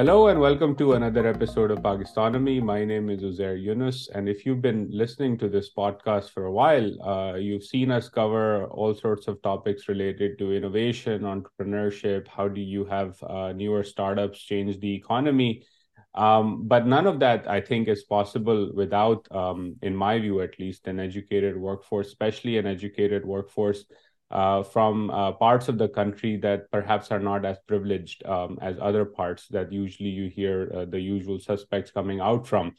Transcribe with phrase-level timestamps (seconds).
[0.00, 2.62] Hello and welcome to another episode of Pakistonomy.
[2.62, 6.50] My name is Uzair Yunus, and if you've been listening to this podcast for a
[6.50, 12.28] while, uh, you've seen us cover all sorts of topics related to innovation, entrepreneurship.
[12.28, 15.66] How do you have uh, newer startups change the economy?
[16.14, 20.58] Um, but none of that, I think, is possible without, um, in my view at
[20.58, 23.84] least, an educated workforce, especially an educated workforce
[24.30, 28.76] uh, from uh, parts of the country that perhaps are not as privileged um, as
[28.80, 32.74] other parts that usually you hear uh, the usual suspects coming out from.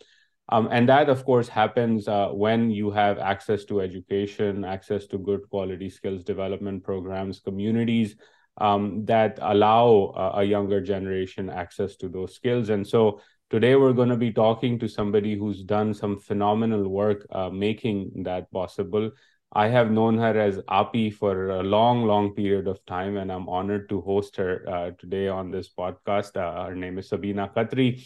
[0.49, 5.17] Um, and that, of course, happens uh, when you have access to education, access to
[5.17, 8.15] good quality skills development programs, communities
[8.57, 12.69] um, that allow uh, a younger generation access to those skills.
[12.69, 17.25] And so today we're going to be talking to somebody who's done some phenomenal work
[17.31, 19.11] uh, making that possible.
[19.53, 23.49] I have known her as Api for a long, long period of time, and I'm
[23.49, 26.37] honored to host her uh, today on this podcast.
[26.37, 28.01] Uh, her name is Sabina Khatri,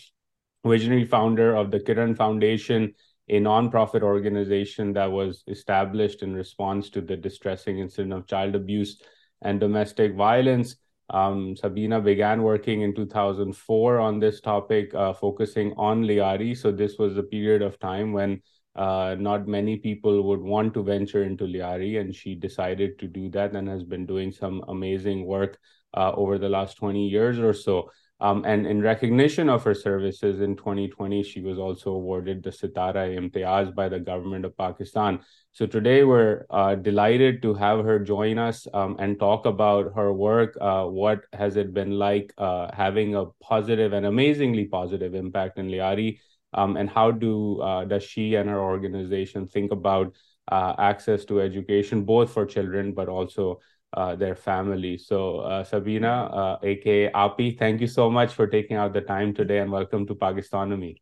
[0.65, 2.95] visionary founder of the Kiran Foundation,
[3.29, 8.99] a nonprofit organization that was established in response to the distressing incident of child abuse
[9.43, 10.77] and domestic violence.
[11.11, 16.57] Um, Sabina began working in 2004 on this topic, uh, focusing on Lyari.
[16.57, 18.41] So, this was a period of time when
[18.75, 23.29] uh, not many people would want to venture into Lyari, and she decided to do
[23.29, 25.57] that and has been doing some amazing work
[25.95, 27.89] uh, over the last 20 years or so.
[28.21, 33.13] Um, and in recognition of her services in 2020, she was also awarded the Sitara
[33.13, 35.19] Imtiaz by the government of Pakistan.
[35.51, 40.13] So today we're uh, delighted to have her join us um, and talk about her
[40.13, 40.57] work.
[40.61, 45.67] Uh, what has it been like uh, having a positive and amazingly positive impact in
[45.67, 46.19] Lyari?
[46.55, 50.15] Um, and how do uh, does she and her organization think about
[50.51, 53.59] uh, access to education both for children but also
[53.93, 54.97] uh, their family?
[54.97, 59.33] So uh, sabina aka uh, api thank you so much for taking out the time
[59.33, 60.95] today and welcome to pakistonomy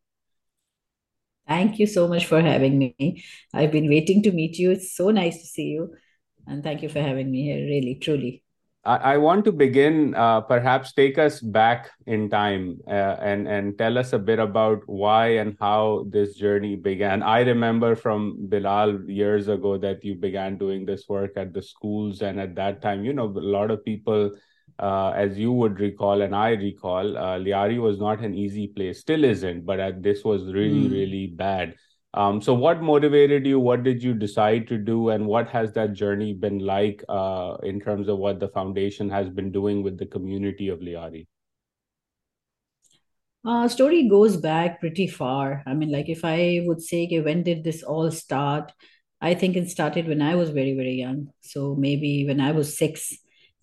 [1.48, 3.24] thank you so much for having me.
[3.53, 4.72] I've been waiting to meet you.
[4.72, 5.96] It's so nice to see you.
[6.47, 8.43] And thank you for having me here really truly
[8.86, 13.98] I, want to begin, uh, perhaps take us back in time uh, and and tell
[13.98, 17.24] us a bit about why and how this journey began.
[17.24, 22.22] I remember from Bilal years ago that you began doing this work at the schools,
[22.22, 24.32] and at that time, you know, a lot of people,
[24.80, 29.00] uh, as you would recall and I recall, uh, Lyari was not an easy place,
[29.00, 30.92] still isn't, but this was really mm.
[30.92, 31.76] really bad.
[32.16, 33.59] Um, so, what motivated you?
[33.59, 35.09] What did you decide to do?
[35.09, 39.29] And what has that journey been like uh, in terms of what the foundation has
[39.29, 41.25] been doing with the community of Lyari?
[43.46, 45.63] Uh, story goes back pretty far.
[45.66, 48.72] I mean, like if I would say, okay, when did this all start?
[49.19, 51.29] I think it started when I was very, very young.
[51.41, 53.12] So maybe when I was six,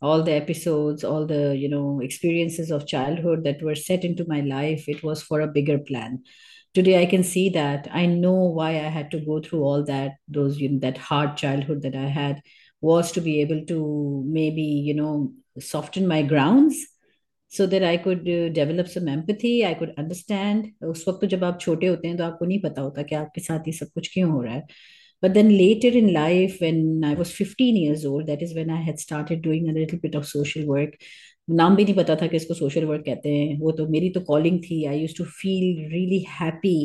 [0.03, 4.41] all the episodes, all the, you know, experiences of childhood that were set into my
[4.41, 6.25] life, it was for a bigger plan
[6.74, 10.14] today i can see that i know why i had to go through all that
[10.28, 12.42] those you know, that hard childhood that i had
[12.82, 16.86] was to be able to maybe you know soften my grounds
[17.48, 20.72] so that I could uh, develop some empathy, I could understand.
[20.84, 23.42] उस वक्त तो जब आप छोटे होते हैं तो आपको नहीं पता होता कि आपके
[23.42, 24.64] साथ ये सब कुछ क्यों हो रहा है
[25.24, 28.80] but then later in life when i was 15 years old that is when i
[28.88, 30.98] had started doing a little bit of social work
[31.50, 34.22] नाम भी नहीं पता था कि इसको सोशल वर्क कहते हैं वो तो मेरी तो
[34.30, 36.78] कॉलिंग थी I use to feel really happy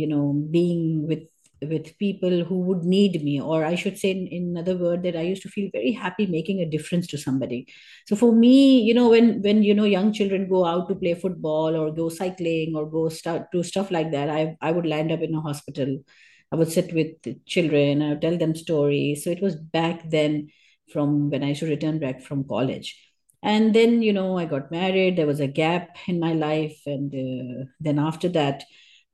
[0.00, 1.26] you know being with
[1.62, 5.16] with people who would need me or i should say in, in another word that
[5.16, 7.66] i used to feel very happy making a difference to somebody
[8.06, 11.14] so for me you know when when you know young children go out to play
[11.14, 15.10] football or go cycling or go start do stuff like that i i would land
[15.10, 15.96] up in a hospital
[16.52, 20.48] i would sit with children i would tell them stories so it was back then
[20.92, 22.96] from when i used to return back from college
[23.43, 25.17] and then you know i got married.
[25.17, 26.81] There was a gap in my life.
[26.85, 28.63] And uh, then after that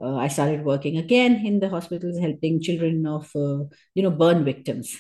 [0.02, 3.64] uh, i started working again in the hospitals helping children of uh,
[3.96, 4.98] you know burn victims.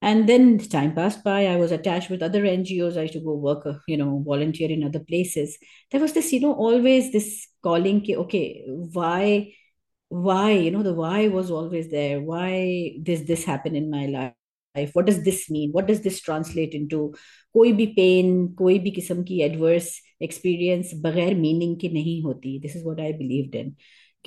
[0.00, 1.46] And then time passed by.
[1.46, 4.70] I was attached with other ngos i used to go work uh, you know volunteer
[4.70, 5.58] in other places.
[5.90, 9.54] There was this you know always this calling okay why
[10.08, 12.20] why you know the why was always there.
[12.20, 14.34] Why does this happen in my life
[14.75, 17.15] life what does this mean what does this translate into
[17.53, 19.89] कोई भी pen कोई भी किस्म की adverse
[20.23, 23.69] experience बगैर meaning के नहीं होती this is what I believed in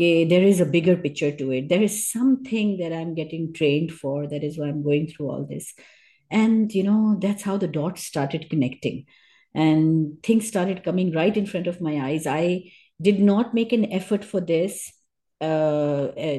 [0.01, 3.93] कि there is a bigger picture to it there is something that i'm getting trained
[4.01, 5.71] for that is why i'm going through all this
[6.41, 9.05] and you know that's how the dots started connecting
[9.55, 12.43] and things started coming right in front of my eyes i
[13.09, 14.93] did not make an effort for this
[15.41, 16.39] uh, uh,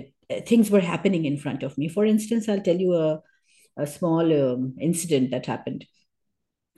[0.52, 3.08] things were happening in front of me for instance i'll tell you a
[3.77, 5.87] a small um, incident that happened.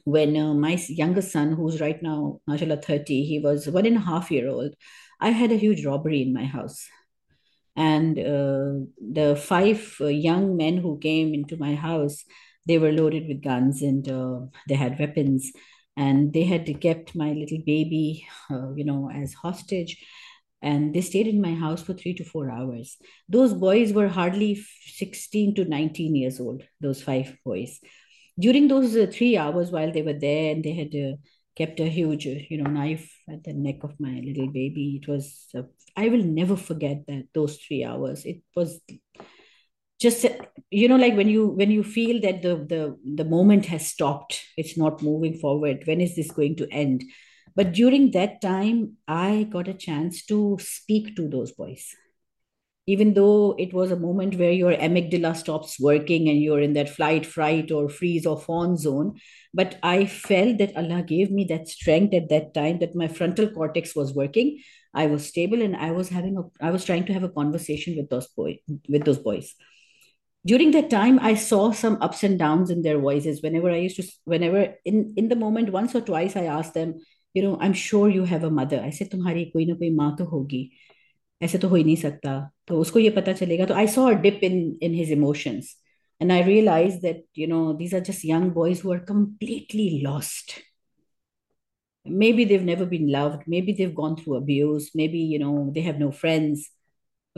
[0.04, 4.00] when uh, my youngest son, who's right now, mashallah, 30, he was one and a
[4.00, 4.74] half year old,
[5.20, 6.86] I had a huge robbery in my house.
[7.76, 12.24] And uh, the five uh, young men who came into my house,
[12.66, 15.50] they were loaded with guns and uh, they had weapons.
[15.96, 19.96] And they had kept my little baby, uh, you know, as hostage
[20.64, 22.96] and they stayed in my house for three to four hours.
[23.28, 27.80] Those boys were hardly 16 to 19 years old, those five boys.
[28.38, 31.16] During those uh, three hours while they were there and they had uh,
[31.54, 35.06] kept a huge, uh, you know, knife at the neck of my little baby, it
[35.06, 35.62] was, uh,
[35.96, 38.24] I will never forget that, those three hours.
[38.24, 38.80] It was
[40.00, 40.26] just
[40.70, 44.42] you know like when you when you feel that the the the moment has stopped
[44.56, 47.04] it's not moving forward when is this going to end
[47.56, 51.94] but during that time, I got a chance to speak to those boys.
[52.86, 56.90] Even though it was a moment where your amygdala stops working and you're in that
[56.90, 59.18] flight, fright, or freeze or fawn zone.
[59.54, 63.48] But I felt that Allah gave me that strength at that time that my frontal
[63.48, 64.60] cortex was working.
[64.92, 67.96] I was stable and I was having a I was trying to have a conversation
[67.96, 68.58] with those boys
[68.88, 69.54] with those boys
[70.46, 73.96] during that time i saw some ups and downs in their voices whenever i used
[73.96, 76.94] to whenever in in the moment once or twice i asked them
[77.35, 80.15] you know I am sure you have a mother ऐसे तुम्हारी कोई ना कोई माँ
[80.19, 80.69] तो होगी
[81.41, 84.13] ऐसे तो हो ही नहीं सकता तो उसको ये पता चलेगा तो I saw a
[84.21, 85.75] dip in in his emotions
[86.21, 90.55] and i realized that you know these are just young boys who are completely lost
[92.05, 95.99] maybe they've never been loved maybe they've gone through abuse maybe you know they have
[95.99, 96.69] no friends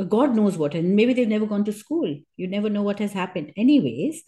[0.10, 3.14] god knows what and maybe they've never gone to school you never know what has
[3.14, 4.24] happened anyways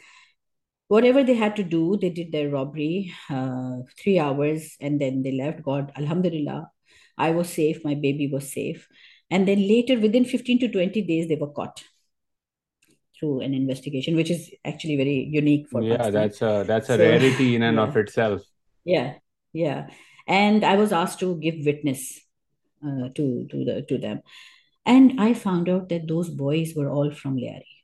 [0.88, 5.32] whatever they had to do, they did their robbery, uh, three hours, and then they
[5.32, 5.62] left.
[5.62, 6.70] God, Alhamdulillah,
[7.16, 8.88] I was safe, my baby was safe.
[9.30, 11.84] And then later, within 15 to 20 days, they were caught
[13.18, 16.12] through an investigation, which is actually very unique for yeah, Pakistan.
[16.12, 17.82] that's a that's a so, rarity in and yeah.
[17.82, 18.42] of itself.
[18.84, 19.14] Yeah,
[19.52, 19.88] yeah.
[20.26, 22.20] And I was asked to give witness
[22.84, 24.22] uh, to to the to them,
[24.86, 27.74] and I found out that those boys were all from Lyari.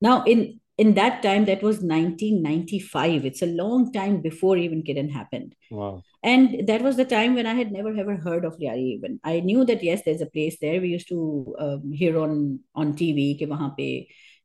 [0.00, 5.09] Now, in in that time that was 1995 it's a long time before even kidden
[5.09, 8.87] happened wow and that was the time when i had never ever heard of Lyari
[8.95, 12.59] even i knew that yes there's a place there we used to um, hear on
[12.75, 13.89] on tv कि वहाँ पे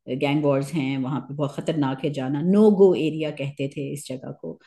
[0.08, 4.06] gang wars हैं वहाँ पे बहुत खतरनाक है जाना नो गो एरिया कहते थे इस
[4.08, 4.58] जगह को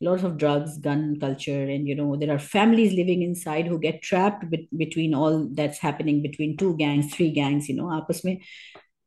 [0.00, 4.00] lots of drugs gun culture and you know there are families living inside who get
[4.00, 4.44] trapped
[4.82, 8.36] between all that's happening between two gangs three gangs you know आपस में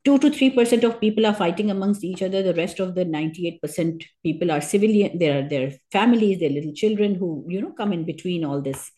[0.05, 2.41] two to three percent of people are fighting amongst each other.
[2.43, 5.17] The rest of the ninety-eight percent people are civilian.
[5.19, 8.91] There are their families, their little children who you know come in between all this.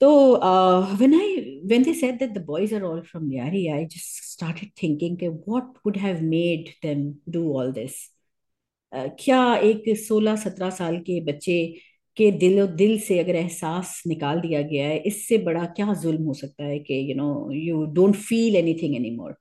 [0.00, 3.86] So uh, when I when they said that the boys are all from Lyari, I
[3.90, 7.98] just started thinking, okay, what would have made them do all this?
[8.92, 11.56] Uh, क्या एक 16-17 साल के बच्चे
[12.16, 16.34] के दिल दिल से अगर एहसास निकाल दिया गया है इससे बड़ा क्या जुल्म हो
[16.34, 19.34] सकता है कि you know you don't feel anything any more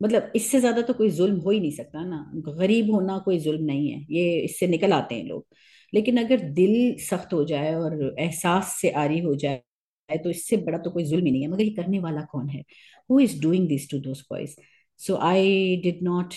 [0.00, 3.64] मतलब इससे ज़्यादा तो कोई जुल्म हो ही नहीं सकता ना। गरीब होना कोई जुल्म
[3.64, 5.46] नहीं है, ये इससे निकल आते हैं लोग।
[5.92, 10.78] लेकिन अगर दिल सख्त हो जाए और एहसास से आरी हो जाए तो इससे बड़ा
[10.78, 12.62] तो कोई जुल्म ही नहीं है। मगर ये करने वाला कौन है?
[13.10, 14.56] Who is doing this to those boys
[15.00, 16.34] so I did not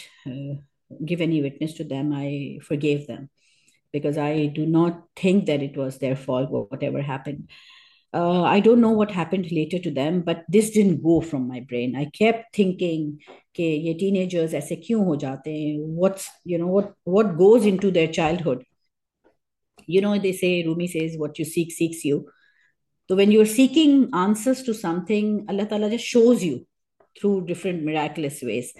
[1.10, 2.10] give any witness to them.
[2.14, 3.22] I forgave them
[3.94, 7.48] because i do not think that it was their fault, whatever happened.
[8.15, 11.61] uh, I don't know what happened later to them, but this didn't go from my
[11.61, 11.95] brain.
[11.97, 13.19] I kept thinking,
[13.57, 15.97] कि ये teenagers ऐसे क्यों हो जाते हैं?
[15.97, 18.65] What's you know what what goes into their childhood?
[19.87, 22.27] You know they say Rumi says what you seek seeks you.
[23.09, 26.67] So when you're seeking answers to something, Allah Taala just shows you
[27.19, 28.73] through different miraculous ways.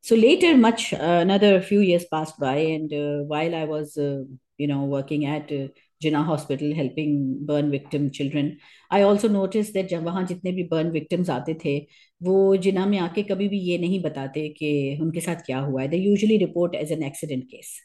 [0.00, 4.22] So later, much uh, another few years passed by, and uh, while I was, uh,
[4.56, 5.66] you know, working at uh,
[6.01, 7.15] Jinnah Hospital helping
[7.45, 8.51] burn victim children.
[8.91, 11.77] I also noticed that जब वहाँ जितने भी burn victims आते थे,
[12.21, 15.87] वो जिना में आके कभी भी ये नहीं बताते कि उनके साथ क्या हुआ है।
[15.87, 17.79] They usually report as an accident case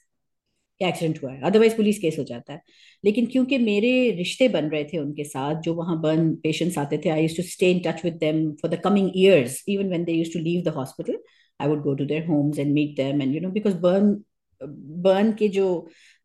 [0.81, 2.61] क्या एक्सीडेंट हुआ है। अदरवाइज़ पुलिस केस हो जाता है।
[3.05, 7.09] लेकिन क्योंकि मेरे रिश्ते बन रहे थे उनके साथ, जो वहाँ बर्न पेशेंट्स आते थे
[7.11, 10.13] I used to stay in touch with them for the coming years even when they
[10.13, 11.19] used to leave the hospital
[11.61, 14.17] I would go to their homes and meet them and you know because burn
[14.61, 15.67] burn के जो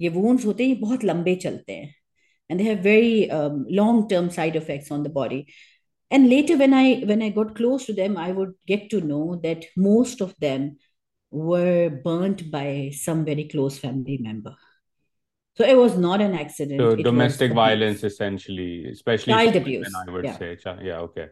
[0.01, 1.95] ये wounds होते हैं ये बहुत लंबे चलते हैं
[2.49, 5.47] and they have very um, long term side effects on the body
[6.11, 9.41] and later when i when i got close to them i would get to know
[9.43, 10.77] that most of them
[11.31, 14.55] were burnt by some very close family member
[15.57, 20.25] so it was not an accident so domestic violence essentially especially child abuse i would
[20.25, 20.39] yeah.
[20.39, 21.29] say yeah okay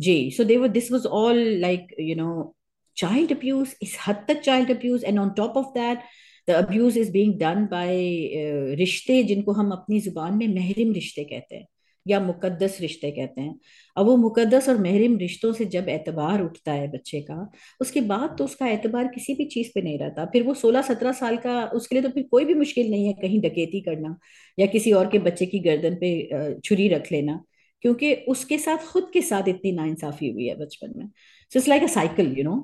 [0.00, 0.30] G.
[0.30, 2.54] so they were this was all like you know
[2.94, 6.04] child abuse is had the child abuse and on top of that
[6.47, 11.55] the abuse is being done by रिश्ते जिनको हम अपनी ज़ुबान में महरिम रिश्ते कहते
[11.55, 11.65] हैं,
[12.05, 13.55] या मुकद्दस रिश्ते कहते हैं।
[13.97, 17.49] अब वो मुकद्दस और महरिम रिश्तों से जब एतबार उठता है बच्चे का,
[17.81, 21.11] उसके बाद तो उसका एतबार किसी भी चीज़ पे नहीं रहता। फिर वो सोलह सत्रह
[21.13, 24.15] साल का, उसके लिए तो फिर कोई भी मुश्किल नहीं है कहीं डकैती करना,
[24.57, 27.39] या किसी और के बच्चे की गर्दन पे छुरी रख लेना,
[27.83, 31.05] क्योंकि उसके साथ, खुद के साथ इतनी नाइंसाफी हुई है बचपन में।
[31.51, 32.55] So it's like a cycle you know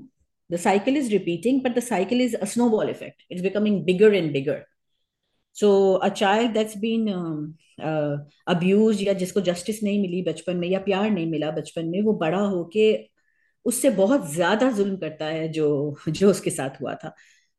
[0.52, 4.32] the cycle is repeating but the cycle is a snowball effect it's becoming bigger and
[4.34, 4.66] bigger
[5.58, 7.08] so a child that's been
[8.48, 12.14] abused या जिसको जस्टिस नहीं मिली बचपन में या प्यार नहीं मिला बचपन में, वो
[12.14, 12.94] बड़ा होके
[13.66, 17.14] उससे बहुत ज़्यादा जुल्म करता है जो जो उसके साथ हुआ था।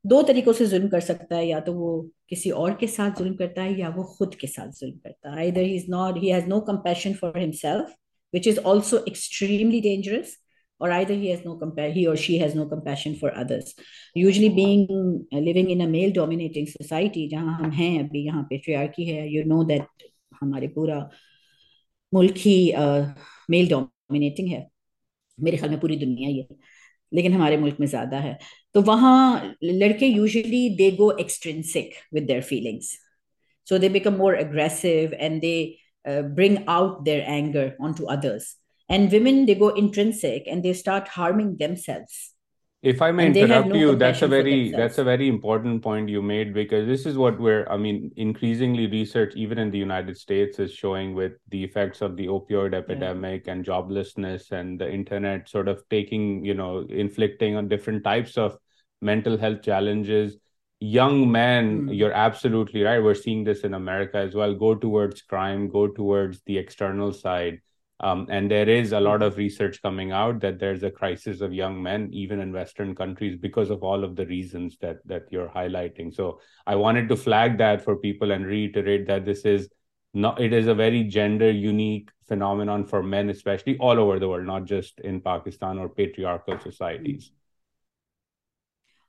[0.05, 1.91] दो तरीकों से जुल्म कर सकता है, या तो वो
[2.29, 5.45] किसी और के साथ जुल्म करता है, या वो खुद के साथ जुल्म करता है।
[5.47, 7.93] Either he's not, he has no compassion for himself,
[8.33, 10.35] which is also extremely dangerous
[10.83, 13.73] or either he has no compare he or she has no compassion for others
[14.15, 14.81] usually being
[15.33, 19.45] uh, living in a male dominating society जहाँ हम हैं अभी यहाँ patriarchy है you
[19.51, 20.07] know that
[20.41, 20.97] हमारे पूरा
[22.13, 22.57] मुल्क ही
[23.49, 24.67] mail uh, dominating है
[25.39, 26.57] मेरे ख्याल में पूरी दुनिया ही है
[27.11, 28.37] लेकिन हमारे मुल्क में ज़्यादा है
[28.75, 32.91] तो वहाँ लड़के usually they go extrinsic with their feelings
[33.67, 35.55] so they become more aggressive and they
[36.05, 38.47] bring out their anger onto others
[38.93, 42.29] and women they go intrinsic and they start harming themselves.
[42.91, 46.21] If i may interrupt no you that's a very that's a very important point you
[46.21, 50.59] made because this is what we're i mean increasingly research even in the united states
[50.59, 53.53] is showing with the effects of the opioid epidemic yeah.
[53.53, 58.59] and joblessness and the internet sort of taking you know inflicting on different types of
[59.03, 60.37] mental health challenges.
[60.79, 61.97] Young men mm.
[61.97, 63.01] you're absolutely right.
[63.03, 64.53] We're seeing this in america as well.
[64.53, 67.61] Go towards crime go towards the external side
[67.99, 71.53] um, and there is a lot of research coming out that there's a crisis of
[71.53, 75.49] young men even in western countries because of all of the reasons that that you're
[75.49, 76.13] highlighting.
[76.13, 79.69] So i wanted to flag that for people and reiterate that this is
[80.13, 84.45] not it is a very gender unique phenomenon for men especially all over the world
[84.45, 87.31] not just in pakistan or patriarchal societies.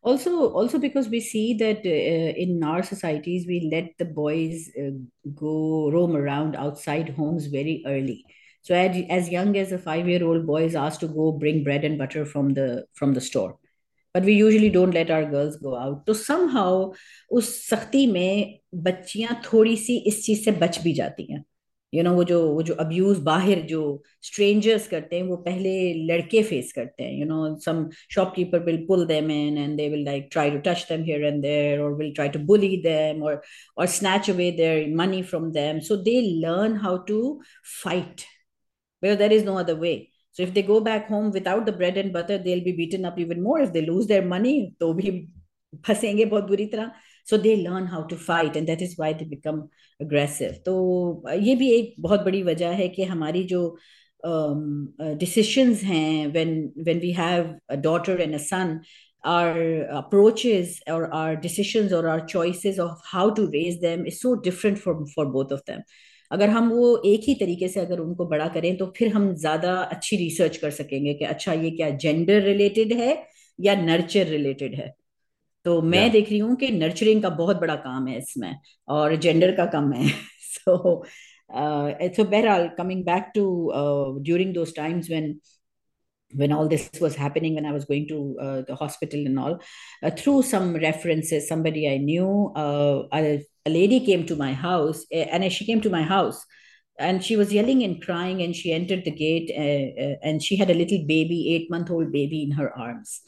[0.03, 4.91] Also also because we see that uh, in our societies we let the boys uh,
[5.35, 8.25] go roam around outside homes very early
[8.65, 11.63] so as, as young as a five year old boy is asked to go bring
[11.65, 13.53] bread and butter from the from the store.
[14.15, 16.07] But we usually don't let our girls go out.
[16.07, 16.93] So somehow
[17.31, 21.45] उस सख्ती में बच्चियाँ थोड़ी सी इस चीज़ से बच भी जाती हैं।
[21.93, 23.81] यू नो वो जो वो जो अब्यूज बाहर जो
[24.29, 25.73] स्ट्रेंजर्स करते हैं वो पहले
[26.11, 30.05] लड़के फेस करते हैं। You know some shopkeeper will pull them in and they will
[30.05, 33.41] like try to touch them here and there और will try to bully them और
[33.79, 37.21] और snatch away their money from them so they learn how to
[37.83, 38.23] fight
[39.04, 40.12] where there is no other way.
[40.32, 43.18] So if they go back home without the bread and butter, they'll be beaten up
[43.18, 43.60] even more.
[43.60, 45.12] If they lose their money, तो भी
[45.86, 46.92] फंसेंगे बहुत बुरी तरह.
[47.26, 50.60] So they learn how to fight, and that is why they become aggressive.
[50.66, 53.76] तो ये भी एक बहुत बड़ी वजह है कि हमारी जो
[54.26, 58.82] um, uh, decisions हैं when when we have a daughter and a son,
[59.24, 64.36] our approaches or our decisions or our choices of how to raise them is so
[64.36, 65.84] different for for both of them.
[66.35, 69.75] अगर हम वो एक ही तरीके से अगर उनको बड़ा करें तो फिर हम ज़्यादा
[69.83, 73.13] अच्छी रिसर्च कर सकेंगे कि अच्छा ये क्या जेंडर रिलेटेड है
[73.61, 74.95] या नर्चर रिलेटेड है?
[75.65, 78.57] तो मैं देख रही हूँ कि नर्चरिंग का बहुत बड़ा काम है इसमें
[78.89, 80.09] और जेंडर का कम है।
[80.55, 81.05] सो
[81.53, 83.73] सो बहरहाल coming back to
[84.23, 85.35] during those times when
[86.33, 89.53] when all this was happening when i was going to uh, the hospital and all
[90.03, 92.31] uh, through some references somebody i knew
[92.63, 93.21] uh, a,
[93.67, 96.45] a, lady came to my house eh, and she came to my house
[96.99, 100.71] and she was yelling and crying and she entered the gate uh, and she had
[100.71, 103.21] a little baby eight month old baby in her arms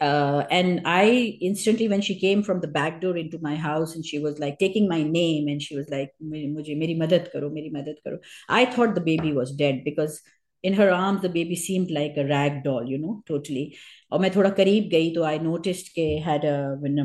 [0.00, 4.06] uh, and I instantly, when she came from the back door into my house, and
[4.06, 7.72] she was like taking my name, and she was like, "Mujhe meri madad karo, meri
[7.74, 10.22] madad karo." I thought the baby was dead because
[10.62, 13.76] in her arms the baby seemed like a rag doll you know totally
[14.12, 16.42] और मैं थोड़ा करीब गई तो I notice के had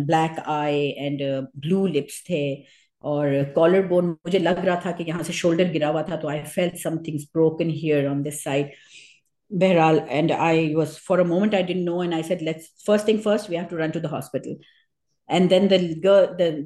[0.06, 1.22] black eye and
[1.58, 2.44] blue lips थे
[3.04, 6.28] और collar bone मुझे लग रहा था कि यहाँ से शोल्डर गिरा हुआ था तो
[6.28, 8.72] I fell something broken here on this side
[9.52, 13.08] बहरहाल and I was for a moment I didn't know and I said let's first
[13.08, 14.58] thing first we have to run to the hospital
[15.30, 15.68] and then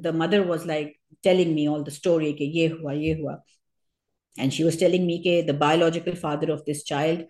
[0.02, 3.42] the mother was like telling me all the story कि ये हुआ ये हुआ.
[4.36, 7.24] And she was telling me के the biological father of this child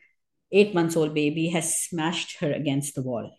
[0.53, 3.31] eight months old baby, has smashed her against the wall.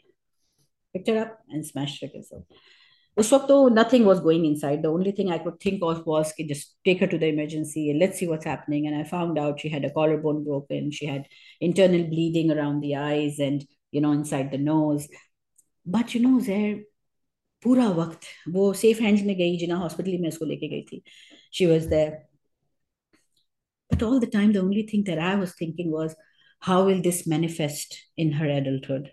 [0.94, 2.48] Picked her up and smashed her against the wall.
[3.18, 4.82] उस वक्त तो nothing was going inside.
[4.82, 7.90] The only thing I could think of was कि just take her to the emergency
[7.90, 8.88] and let's see what's happening.
[8.88, 10.92] And I found out she had a collarbone broken.
[10.92, 11.26] She had
[11.60, 15.10] internal bleeding around the eyes and, you know, inside the nose.
[15.86, 16.78] But, you know, there,
[17.64, 21.02] पूरा वक्त वो safe hands में गई जिना hospital में उसको लेके गई थी
[21.54, 22.18] she was there
[23.92, 26.16] But all the time, the only thing that I was thinking was,
[26.61, 29.13] how will this manifest in her adulthood?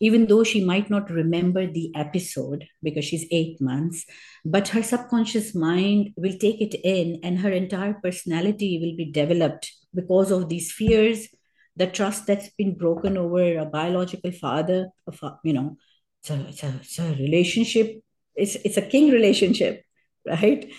[0.00, 4.04] Even though she might not remember the episode because she's eight months,
[4.44, 9.72] but her subconscious mind will take it in and her entire personality will be developed
[9.94, 11.28] because of these fears,
[11.76, 15.76] the trust that's been broken over a biological father, of, you know,
[16.20, 18.02] it's a, it's a, it's a relationship,
[18.34, 19.84] it's, it's a king relationship,
[20.26, 20.70] right?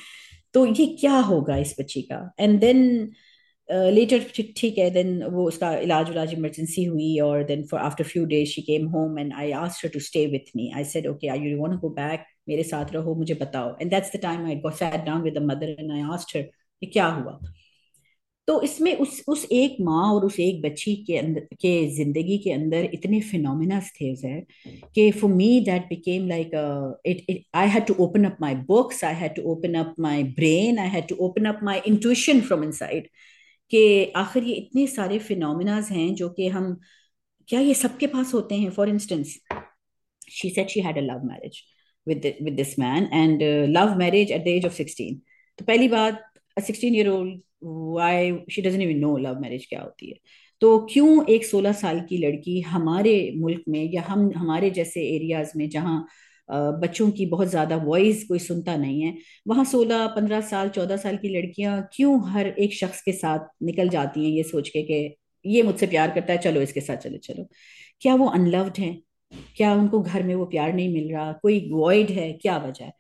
[0.54, 3.12] तो ये क्या होगा इस बच्ची का and then
[3.71, 4.25] later
[4.57, 8.49] ठीक है then वो उसका इलाज उलाज इमरजेंसी हुई और then for after few days
[8.51, 11.41] she came home and I asked her to stay with me I said okay I
[11.41, 13.77] you want to go back मेरे साथ रहो, मुझे बताओ.
[13.81, 16.43] And that's the time I got sat down with the mother and I asked her
[16.43, 17.39] कि क्या हुआ?
[18.49, 22.53] तो इसमें उस उस एक माँ और उस एक बच्ची के अंदर के ज़िंदगी के
[22.53, 24.41] अंदर इतने फिनोमिनास थे सर
[24.95, 26.51] कि for me that became like
[27.07, 30.79] it I had to open up my books I had to open up my brain
[30.79, 33.09] I had to open up my intuition from inside
[33.71, 36.81] कि आखिर ये इतने सारे phenomenas हैं जो कि हम,
[37.49, 38.71] क्या ये सबके पास होते हैं?
[38.71, 39.39] For instance
[40.31, 41.63] she said she had a love marriage
[42.09, 43.43] with with this man and
[43.77, 45.15] love marriage at the age of 16
[45.59, 46.23] तो पहली बात
[46.61, 50.17] 16 year old why she doesn't even know love marriage क्या होती है?
[50.61, 55.53] तो क्यों एक सोलह साल की लड़की हमारे मुल्क में या हम, हमारे जैसे एरियाज़
[55.57, 56.07] में जहाँ
[56.51, 59.15] बच्चों की बहुत ज़्यादा वॉइस कोई सुनता नहीं है
[59.49, 63.89] वहाँ सोलह पंद्रह साल चौदह साल की लड़कियाँ क्यों हर एक शख्स के साथ निकल
[63.89, 67.19] जाती हैं ये सोच के कि ये मुझसे प्यार करता है चलो इसके साथ चले
[67.19, 67.49] चलो
[68.03, 68.97] क्या वो अनलव्ड हैं
[69.57, 72.93] क्या उनको घर में वो प्यार नहीं मिल रहा कोई वॉइड है क्या वजह है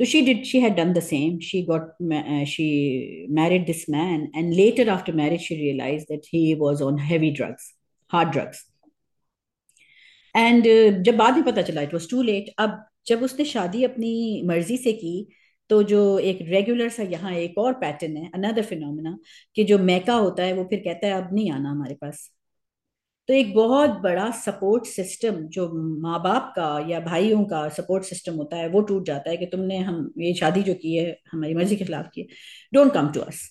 [0.00, 1.40] तो she did, she had done the same.
[1.40, 4.30] She got, uh, she married this man.
[4.32, 7.74] And later after marriage, she realized that he on heavy drugs,
[8.10, 8.64] hard drugs.
[10.34, 10.64] And
[11.04, 14.76] जब बाद में पता चला इट वॉज़ टू लेट अब जब उसने शादी अपनी मर्ज़ी
[14.76, 15.14] से की
[15.70, 19.18] तो जो एक रेगुलर सा यहाँ एक और पैटर्न है अनदर फिनोमिना
[19.56, 22.30] कि जो मैका होता है वो फिर कहता है अब नहीं आना हमारे पास.
[23.28, 25.68] तो एक बहुत बड़ा सपोर्ट सिस्टम जो
[26.02, 29.46] माँ बाप का या भाइयों का सपोर्ट सिस्टम होता है वो टूट जाता है कि
[29.46, 32.28] तुमने हम ये शादी जो की है हमारी मर्ज़ी के खिलाफ की
[32.74, 33.48] डोंट कम टू अस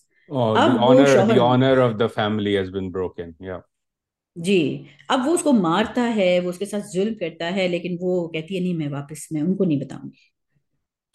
[4.38, 8.56] जी, अब वो उसको मारता है, वो उसके साथ जुल्म करता है, लेकिन वो कहती
[8.56, 10.30] है, नहीं, मैं वापस, मैं उनको नहीं बताऊँगी।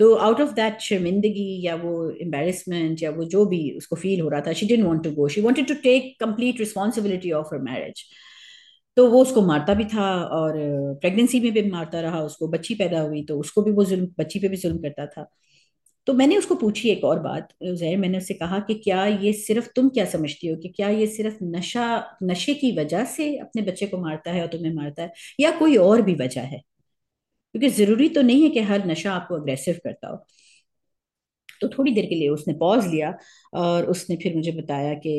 [0.01, 4.29] तो आउट ऑफ़ दैट शर्मिंदगी या वो एम्बेरसमेंट या वो जो भी उसको फील हो
[4.29, 7.61] रहा था she didn't want to go she wanted to take complete responsibility of her
[7.63, 8.05] marriage
[8.97, 10.55] तो वो उसको मारता भी था और
[11.01, 14.39] प्रेगनेंसी में भी मारता रहा, उसको बच्ची पैदा हुई तो उसको भी वो जुल्म, बच्ची
[14.39, 15.27] पे भी जुल्म करता था।
[16.07, 19.69] तो मैंने उसको पूछी एक और बात जहर मैंने उससे कहा कि क्या ये सिर्फ़
[19.77, 23.87] तुम क्या समझती हो कि क्या ये सिर्फ़ नशा, नशे की वजह से अपने बच्चे
[23.87, 26.59] को मारता है और तुम्हें मारता है या कोई और भी वजह है?
[27.55, 30.25] क्योंकि ज़रूरी तो नहीं है कि हर नशा आपको अग्रेसिव करता हो।
[31.61, 33.15] तो थोड़ी देर के लिए उसने पॉज लिया
[33.55, 35.12] और उसने फिर मुझे बताया कि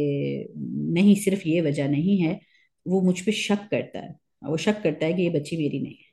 [0.94, 2.40] नहीं, सिर्फ़ ये वजह नहीं है,
[2.86, 5.96] वो मुझ पर शक करता है। वो शक करता है कि ये बच्ची मेरी नहीं
[5.96, 6.12] है।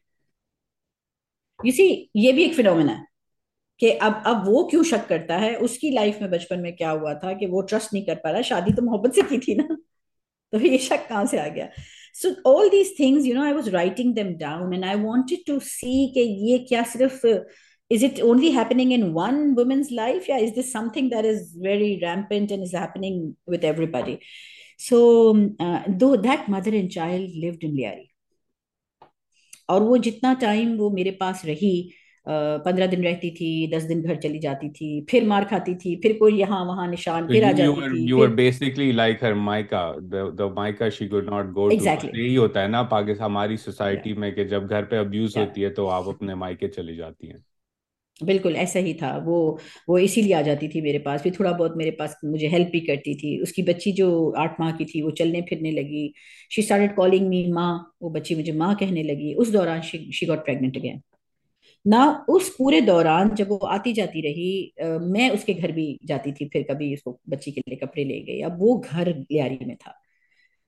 [1.61, 3.07] इसी ये भी एक फिनोमिना है।
[3.81, 5.55] कि अब अब वो क्यों शक करता है?
[5.57, 8.43] उसकी लाइफ में बचपन में क्या हुआ था कि वो ट्रस्ट नहीं कर पा रहा?
[8.43, 9.77] शादी तो मोहब्बत से की थी ना।
[10.53, 11.69] तो ये शक कहाँ से आ गया?
[12.15, 15.59] So all these things you know I was writing them down and I wanted to
[15.61, 17.27] see कि ये क्या सिर्फ़
[17.91, 21.95] is it only happening in one women's life या is this something that is very
[21.97, 24.19] rampant and is happening with everybody
[24.81, 25.33] so
[26.03, 28.09] though that mother and child lived in Lyari
[29.71, 31.73] और वो जितना time वो मेरे पास रही
[32.65, 36.17] पंद्रह दिन रहती थी दस दिन घर चली जाती थी फिर मार खाती थी फिर
[36.19, 39.85] कोई यहाँ वहाँ निशान फिर आ जाती थी were basically like her Maika.
[40.11, 42.17] The the Maika she could not go exactly.
[42.17, 44.21] यही होता है ना पाकिस्तान हमारी सोसाइटी yeah.
[44.21, 45.47] में कि जब घर पे अब्यूज yeah.
[45.47, 47.45] होती है तो आप अपने मायके चली जाती हैं।
[48.21, 49.37] बिल्कुल ऐसा ही था। वो
[49.89, 52.81] वो इसीलिए आ जाती थी मेरे पास। फिर थोड़ा बहुत मेरे पास मुझे हेल्प भी
[52.81, 56.13] करती थी। उसकी बच्ची जो आठ माह की थी वो चलने फिरने लगी।
[56.53, 60.27] शी स्टार्टेड कॉलिंग मी माँ। वो बच्ची मुझे माँ कहने लगी। उस दौरान she she
[60.27, 61.01] got pregnant again
[61.87, 66.33] ना उस पूरे दौरान जब वो आती जाती रही आ, मैं उसके घर भी जाती
[66.33, 69.77] थी फिर कभी उसको बच्ची के लिए कपड़े ले गई। अब वो घर लियारी में
[69.77, 69.95] था।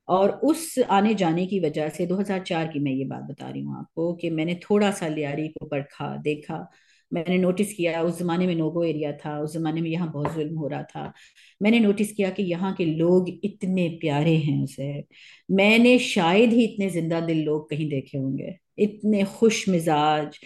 [0.08, 3.78] और उस आने जाने की वजह से 2004 की मैं ये बात बता रही हूँ
[3.78, 6.66] आपको कि मैंने थोड़ा सा लियारी को परखा देखा।
[7.12, 10.56] मैंने नोटिस किया उस जमाने में नोगो एरिया था उस जमाने में यहाँ बहुत जुल्म
[10.58, 11.12] हो रहा था।
[11.60, 15.04] मैंने नोटिस किया कि यहाँ के लोग इतने प्यारे हैं उसे।
[15.48, 20.38] मैंने शायद ही इतने ज़िंदा दिल लोग कहीं देखे होंगे। इतने खुश मिजाज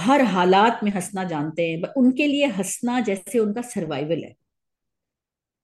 [0.00, 4.34] हर हालात में हंसना जानते हैं उनके लिए हंसना जैसे उनका सर्वाइवल है।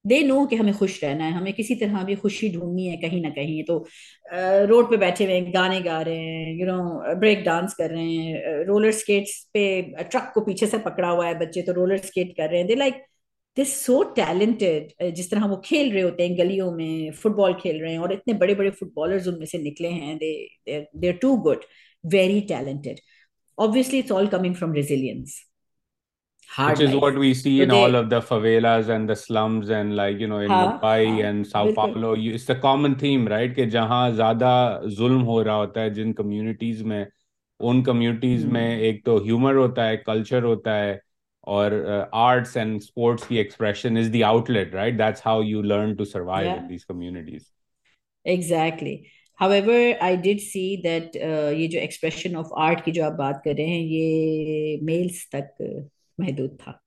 [0.05, 3.21] दे नो कि हमें खुश रहना है, हमें किसी तरह भी खुशी ढूंढनी है कहीं
[3.21, 3.77] ना कहीं तो
[4.67, 8.65] रोड पे बैठे हुए गाने गा रहे हैं यू नो ब्रेक डांस कर रहे हैं
[8.65, 9.63] रोलर स्केट्स पे
[10.01, 12.75] ट्रक को पीछे से पकड़ा हुआ है बच्चे तो रोलर स्केट कर रहे हैं। They
[12.75, 13.01] like
[13.57, 17.91] this so talented जिस तरह वो खेल रहे होते हैं, गलियों में फुटबॉल खेल रहे
[17.91, 21.65] हैं, और इतने बड़े बड़े फुटबॉलर्स उनमें से निकले हैं they there too good
[22.03, 22.99] very talented
[23.58, 25.44] obviously it's all coming from resilience
[26.48, 27.02] hard which is life.
[27.02, 30.18] what we see so in they, all of the favelas and the slums and like
[30.18, 33.66] you know in हाँ, Mumbai हाँ, and Sao Paulo it's the common theme right कि
[33.66, 37.06] जहाँ ज्यादा जुल्म हो रहा होता है जिन communities में
[37.60, 41.00] उन communities में एक तो humor होता है culture होता है
[41.46, 45.96] और uh, arts and sports की expression is the outlet right that's how you learn
[45.96, 46.58] to survive yeah.
[46.62, 47.50] in these communities
[48.24, 49.10] exactly
[49.41, 53.41] However i did see that uh, ये जो expression of art की जो आप बात
[53.45, 55.49] कर रहे हैं ये males तक
[56.19, 56.79] महदूद था।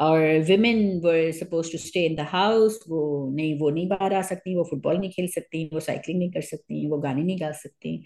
[0.00, 4.22] और women were suppose to stay in the house वो नहीं वो नहीं बाहर आ
[4.22, 7.52] सकती वो फुटबॉल नहीं खेल सकती वो साइकिलिंग नहीं कर सकती वो गाने नहीं गा
[7.52, 8.04] सकती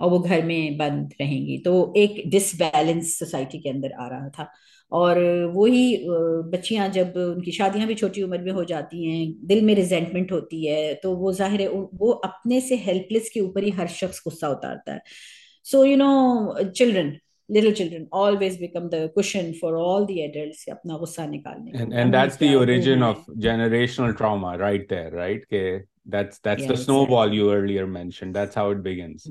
[0.00, 4.48] और वो घर में बंद रहेंगी। तो एक डिसबैलेंस सोसाइटी के अंदर आ रहा था।
[4.92, 5.18] और
[5.54, 6.06] वही
[6.52, 10.64] बच्चियाँ जब उनकी शादियाँ भी छोटी उम्र में हो जाती हैं दिल में रिजेंटमेंट होती
[10.66, 14.48] है तो वो ज़ाहिर है वो अपने से हेल्पलेस के ऊपर ही हर शख्स गुस्सा
[14.48, 15.00] उतारता है।
[15.66, 17.12] So you know children
[17.50, 22.12] little children always become the cushion for all the adults अपना गुस्सा निकालने and and
[22.12, 25.64] that's the origin of generational trauma right there right के
[26.10, 29.28] that's that's the snowball you earlier mention that's how it begins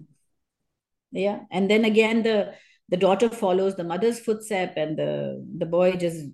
[1.14, 2.38] yeah and then again the
[2.90, 6.26] the daughter follows the mother's footstep and the the boy just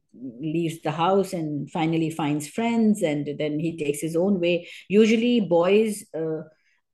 [0.41, 5.39] leaves the house and finally finds friends and then he takes his own way usually
[5.39, 6.41] boys uh,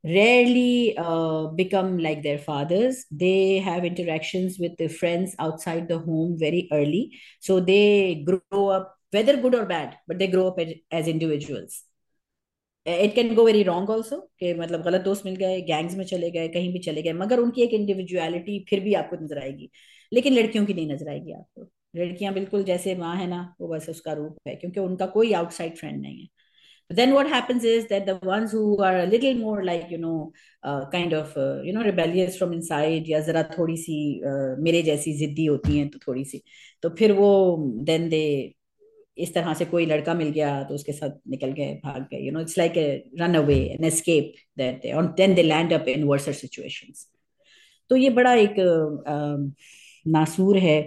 [0.03, 3.05] rarely uh, become like their fathers.
[3.09, 7.19] They have interactions with the friends outside the home very early.
[7.39, 10.59] So they grow up, whether good or bad, but they grow up
[10.91, 11.83] as individuals.
[12.85, 16.29] It can go very wrong also कि मतलब गलत दोस्त मिल गए gangs में चले
[16.31, 19.69] गए कहीं भी चले गए मगर उनकी एक इंडिविजुअलिटी फिर भी आपको नज़र आएगी।
[20.11, 23.89] लेकिन लड़कियों की नहीं नज़र आएगी आपको। लड़कियाँ बिल्कुल जैसे माँ है ना वो बस
[23.89, 26.27] उसका रूप है क्योंकि उनका कोई आउटसाइड फ्रेंड नहीं है।
[26.89, 30.31] Then what happens is that the ones who are a little more like you know
[30.63, 33.95] uh, kind of uh, you know rebellious from inside या जरा थोड़ी सी
[34.25, 36.41] uh, मेरे जैसी जिद्दी होती हैं तो थोड़ी सी
[36.83, 37.29] तो फिर वो
[37.89, 38.27] then they
[39.17, 42.31] इस तरह से कोई लड़का मिल गया तो उसके साथ निकल गए भाग गए you
[42.31, 42.73] know it's like
[43.21, 44.33] run away an escape
[44.95, 47.07] और then they land up in worser situations
[47.91, 48.55] तो ये बड़ा एक
[50.07, 50.79] नासूर है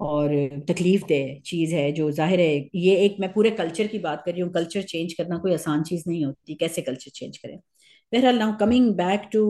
[0.00, 0.30] और
[0.68, 4.32] तकलीफ़ दे चीज़ है जो ज़ाहिर है ये एक मैं पूरे कल्चर की बात कर
[4.32, 7.56] रही हूँ कल्चर चेंज करना कोई आसान चीज़ नहीं होती, कैसे कल्चर चेंज करें?
[8.12, 9.42] बहरहाल now coming back to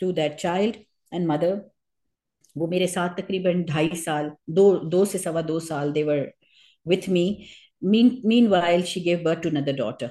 [0.00, 0.76] to that child
[1.12, 1.60] and mother
[2.56, 6.30] वो मेरे साथ तकरीबन ढाई साल, दो दो से सवा दो साल there were
[6.86, 7.24] me
[7.82, 8.10] mean
[8.48, 10.10] meanwhile she gave birth to another daughter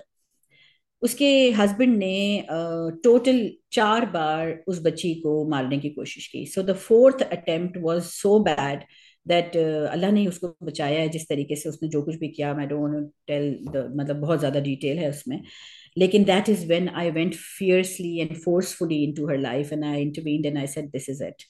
[1.01, 2.45] उसके हस्बैंड ने
[3.03, 8.01] टोटल चार बार उस बच्ची को मारने की कोशिश की। So the fourth attempt was
[8.03, 8.83] so bad
[9.25, 12.67] that अल्लाह ने उसको बचाया है जिस तरीके से उसने जो कुछ भी किया। मैं
[12.67, 15.41] डोंट टेल मतलब बहुत ज़्यादा डिटेल है उसमें।
[15.97, 20.45] लेकिन that is when I went fiercely and forcefully into her life and I intervened
[20.45, 21.43] and I said this is it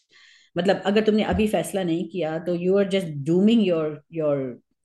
[0.56, 4.38] मतलब अगर तुमने अभी फैसला नहीं किया तो you are just dooming your your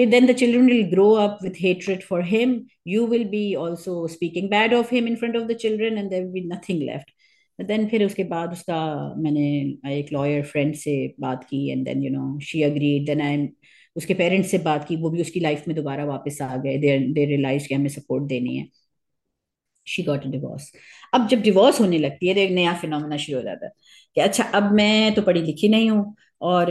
[0.00, 4.06] फिर then the children will grow up with hatred for him you will be also
[4.08, 7.10] speaking bad of him in front of the children and there will be nothing left
[7.58, 8.78] then फिर उसके बाद उसका
[9.18, 9.42] मैंने
[9.98, 13.48] एक lawyer friend से बात की and then you know she agreed then I
[13.96, 16.76] उसके पेरेंट्स से बात की, वो भी उसकी लाइफ में दोबारा वापस आ गए.
[16.78, 18.66] दे रियलाइज़ कि हमें सपोर्ट देनी है.
[19.86, 20.70] शी गॉट डिवोर्स
[21.14, 23.72] अब जब डिवोर्स होने लगती है तो एक नया फिनोमिना शुरू हो जाता है
[24.16, 26.66] कि अच्छा अब मैं तो पढ़ी लिखी नहीं हूँ और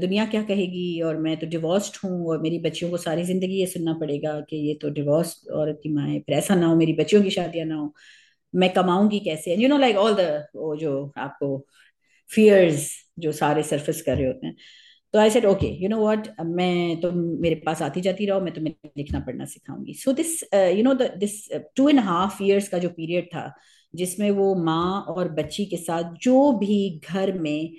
[0.00, 1.00] दुनिया क्या कहेगी?
[1.02, 4.56] और मैं तो डिवोर्स्ड हूँ और मेरी बच्चियों को सारी ज़िंदगी ये सुनना पड़ेगा कि
[4.68, 7.66] ये तो डिवोर्स औरत की माँ है। फिर ऐसा ना हो मेरी बच्चियों की शादियाँ
[7.66, 7.92] ना हो।
[8.54, 9.54] मैं कमाऊँगी कैसे?
[9.56, 10.20] You know like all the
[10.56, 11.66] वो जो आपको
[12.30, 14.56] फियर्स जो सारे सरफेस कर रहे होते हैं।
[15.14, 18.52] तो I said okay you know what मैं तो मेरे पास आती जाती रहो, मैं
[18.54, 21.36] तुम्हें लिखना पढ़ना सिखाऊँगी। So this you know this
[21.76, 23.52] two and half years का जो पीरियड था,
[23.94, 27.70] जिसमें वो माँ और बच्ची के साथ जो भी घर में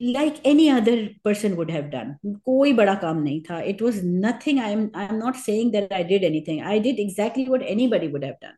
[0.00, 2.14] Like any other person would have done
[2.44, 5.92] कोई बड़ा काम नहीं था it was nothing I am I am not saying that
[5.92, 8.56] I did anything I did exactly what anybody would have done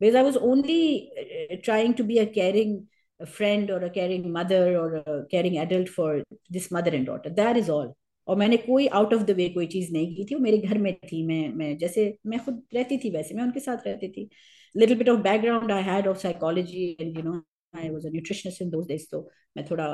[0.00, 2.86] because I was only uh, trying to be a caring
[3.20, 7.30] friend or a caring mother or a caring adult for this mother and daughter.
[7.30, 7.94] That is all.
[8.28, 10.78] और मैंने कोई out of the way कोई चीज नहीं की थी वो मेरे घर
[10.78, 14.28] में थी मैं मैं जैसे मैं खुद रहती थी वैसे मैं उनके साथ रहती थी
[14.74, 17.34] little bit of background I had of psychology and you know
[17.74, 19.20] I was a nutritionist in those days तो
[19.56, 19.86] मैं थोड़ा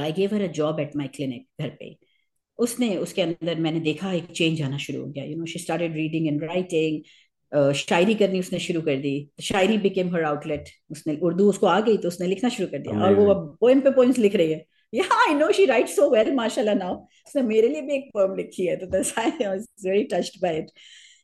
[0.00, 1.96] I gave her a job at my clinic घर पे।
[2.58, 5.94] उसने उसके अंदर मैंने देखा एक चेंज आना शुरू हो गया। You know she started
[5.96, 11.48] reading and writing शायरी करनी उसने शुरू कर दी। शायरी बिकेम हर आउटलेट उसने उर्दू
[11.48, 14.18] उसको आ गई तो उसने लिखना शुरू कर दिया। और वो अब पोएम पे पोएम्स
[14.18, 16.94] लिख रही है। I know she writes so well mashallah now
[17.28, 20.72] so मेरे लिए भी एक poem लिखी है तो I was very touched by it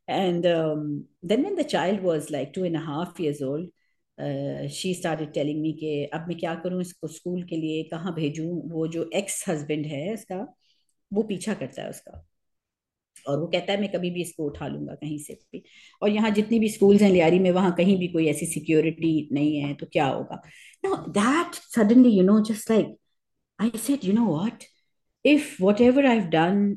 [0.08, 0.86] and um,
[1.22, 3.12] then when the child was like two and a half
[4.18, 8.50] uh, she started telling कि अब मैं क्या करूँ इसको स्कूल के लिए कहाँ भेजूँ?
[8.72, 10.36] वो जो एक्स हस्बैंड है इसका
[11.12, 12.24] वो पीछा करता है उसका।
[13.28, 15.62] और वो कहता है मैं कभी भी इसको उठा लूँगा कहीं से भी।
[16.02, 19.56] और यहाँ जितनी भी स्कूल्स हैं लियारी में वहाँ कहीं भी कोई ऐसी सिक्योरिटी नहीं
[19.58, 20.42] है तो क्या होगा?
[20.84, 22.96] No that suddenly you know just like
[23.58, 24.64] I said you know what
[25.24, 26.76] if whatever I done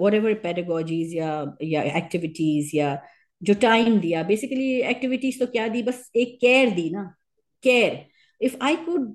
[0.14, 1.30] whatever pedagogies या
[1.64, 2.94] या एक्टिविटीज़ या
[3.42, 5.82] जो टाइम दिया। बेसिकली एक्टिविटीज़ तो क्या दी?
[5.82, 7.04] बस एक केयर दी ना।
[7.64, 8.06] Care
[8.40, 9.12] if I could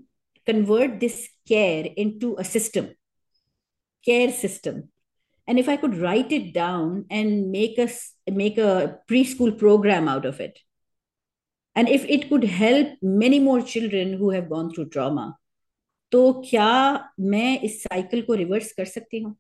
[0.48, 1.86] convert this care
[2.20, 2.44] into a
[4.06, 4.82] care system
[5.48, 7.80] and if I could write it down and make
[8.34, 8.86] make a
[9.26, 10.60] preschool program out of it
[11.76, 15.32] and if it could help many more children who have gone through trauma
[16.12, 16.70] तो क्या
[17.34, 19.36] मैं इस cycle को reverse कर सकती हूँ?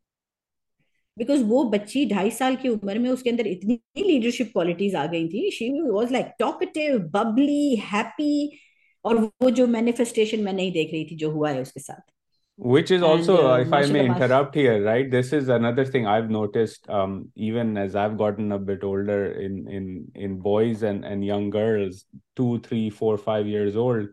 [1.17, 5.28] Because वो बच्ची ढाई साल की उम्र में उसके अंदर इतनी लीडरशिप क्वालिटीज आ गई
[5.30, 8.60] थी she was like talkative bubbly happy
[9.06, 12.12] और वो जो मैनिफेस्टेशन मैं नहीं देख रही थी जो हुआ है उसके साथ
[12.58, 16.06] which is also and, uh, if i may interrupt here right this is another thing
[16.08, 21.04] i've noticed um, even as i've gotten a bit older in in in boys and
[21.04, 24.08] and young girls two three four five years old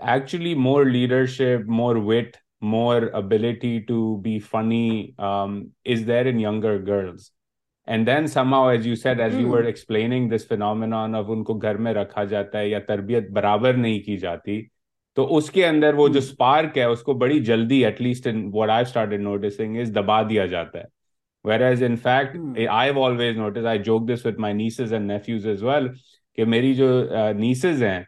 [0.00, 6.78] actually more leadership more wit more ability to be funny um, is there in younger
[6.78, 7.32] girls
[7.86, 9.40] and then somehow as you said as mm.
[9.40, 13.74] you were explaining this phenomenon of unko ghar mein rakha jata hai ya tarbiyat barabar
[13.86, 14.60] nahi ki jati
[15.16, 16.78] तो उसके अंदर वो जो spark hmm.
[16.78, 20.86] है उसको बड़ी जल्दी at least in what I started noticing is दबा दिया जाता है
[21.46, 22.56] whereas in fact mm.
[22.68, 25.88] i've always noticed i joke this with my nieces and nephews as well
[26.36, 26.88] कि मेरी जो
[27.32, 28.06] नीसेज uh, हैं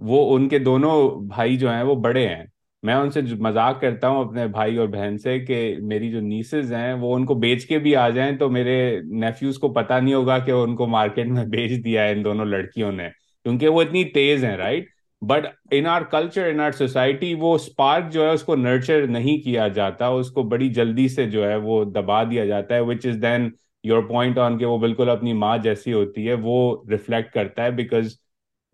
[0.00, 2.52] वो उनके दोनों भाई जो हैं वो बड़े हैं
[2.86, 6.92] मैं उनसे मज़ाक करता हूँ अपने भाई और बहन से कि मेरी जो नीसेज हैं,
[6.94, 8.76] वो उनको बेच के भी आ जाएँ तो मेरे
[9.20, 12.92] नेफ्यूज को पता नहीं होगा कि उनको मार्केट में बेच दिया है इन दोनों लड़कियों
[12.92, 14.88] ने। क्योंकि वो इतनी तेज हैं right
[15.22, 19.68] but in our culture in our society वो स्पार्क जो है, उसको नर्चर नहीं किया
[19.70, 23.52] जाता, उसको बड़ी जल्दी से जो है, वो दबा दिया जाता है which is then
[23.84, 27.74] your point on के वो बिल्कुल अपनी माँ जैसी होती है, वो रिफ्लेक्ट करता है
[27.76, 28.16] बिकॉज़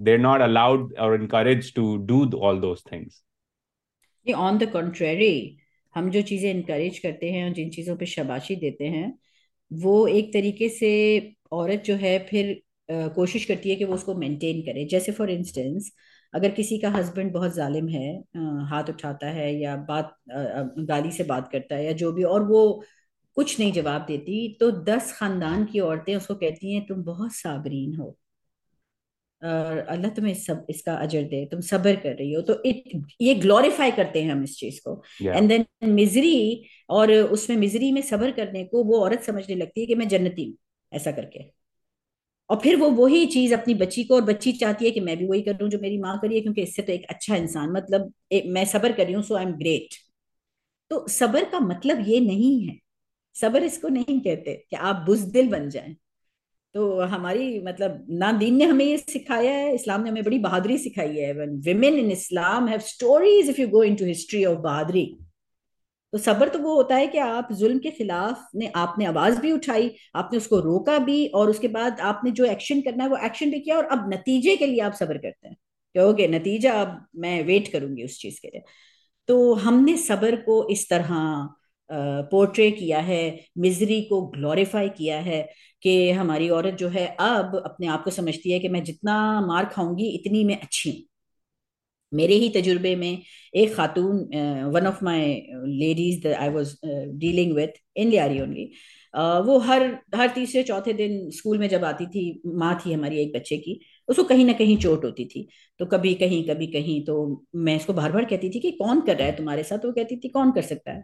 [0.00, 3.22] दे नॉट अलाउड और encourage to do all those things
[4.26, 5.58] on the contrary
[5.94, 9.18] हम जो चीज़ें इनकरेज करते हैं और जिन चीज़ों पे शबाशी देते हैं
[9.70, 10.90] वो एक तरीके से
[11.52, 15.30] औरत जो है फिर uh, कोशिश करती है कि वो उसको मेंटेन करे। जैसे फॉर
[15.30, 15.92] इंस्टेंस
[16.34, 21.12] अगर किसी का हस्बैंड बहुत जालिम है आ, हाथ उठाता है या बात आ, गाली
[21.12, 22.84] से बात करता है या जो भी और वो
[23.36, 27.94] कुछ नहीं जवाब देती तो दस खानदान की औरतें उसको कहती हैं तुम बहुत साबरीन
[27.96, 28.16] हो।
[29.42, 33.90] अल्लाह तुम्हें सब इसका अजर दे तुम सब्र कर रही हो। तो इट ये ग्लोरीफाई
[33.92, 38.64] करते हैं हम इस चीज़ को। एंड देन मिजरी और उसमें मिजरी में सब्र करने
[38.64, 40.56] को वो औरत समझने लगती है कि मैं जन्नती हूँ
[40.92, 41.44] ऐसा करके।
[42.50, 45.26] और फिर वो वही चीज़ अपनी बच्ची को और बच्ची चाहती है कि मैं भी
[45.26, 48.44] वही करूँ जो मेरी माँ करी है क्योंकि इससे तो एक अच्छा इंसान मतलब एक,
[48.46, 49.94] मैं सबर कर रही हूँ सो आई एम ग्रेट
[50.90, 52.76] तो सबर का मतलब ये नहीं है।
[53.36, 55.96] सबर इसको नहीं कहते कि आप बुजदिल बन जाएँ।
[56.74, 60.78] तो हमारी मतलब ना दीन ने हमें ये सिखाया है, इस्लाम ने हमें बड़ी बहादुरी
[60.78, 65.18] सिखाई है। Women in Islam have stories if you go into history of बहादुरी
[66.12, 69.52] तो सब्र तो वो होता है कि आप जुल्म के खिलाफ ने, आपने आवाज़ भी
[69.52, 73.50] उठाई, आपने उसको रोका भी, और उसके बाद आपने जो एक्शन करना है, वो एक्शन
[73.50, 75.56] भी किया, और अब नतीजे के लिए आप सब्र करते हैं।
[75.94, 78.62] कि नतीजा अब मैं वेट करूँगी उस चीज़ के लिए।
[79.28, 81.08] तो हमने सब्र को इस तरह
[82.30, 83.22] पोर्ट्रे किया है
[83.58, 85.48] मिजरी को ग्लोरीफाई किया है।
[85.82, 89.14] कि हमारी औरत जो है अब अपने आप को समझती है कि मैं जितना
[89.46, 91.02] मार खाऊँगी, इतनी मैं अच्छी हूँ।
[92.12, 93.22] मेरे ही तजुर्बे में
[93.54, 94.16] एक खातून
[94.72, 95.24] one of my
[95.66, 96.74] ladies I was
[97.20, 98.64] dealing with in Lyari only
[99.46, 99.82] वो हर
[100.14, 103.78] हर तीसरे, चौथे दिन स्कूल में जब आती थी, माँ थी हमारी एक बच्चे की,
[104.08, 105.46] उसको कहीं ना कहीं चोट होती थी।
[105.80, 109.16] तो कभी कहीं कभी कहीं तो मैं इसको बार बार कहती थी कि कौन कर
[109.16, 109.84] रहा है तुम्हारे साथ?
[109.84, 111.02] वो कहती थी, कौन कर सकता है?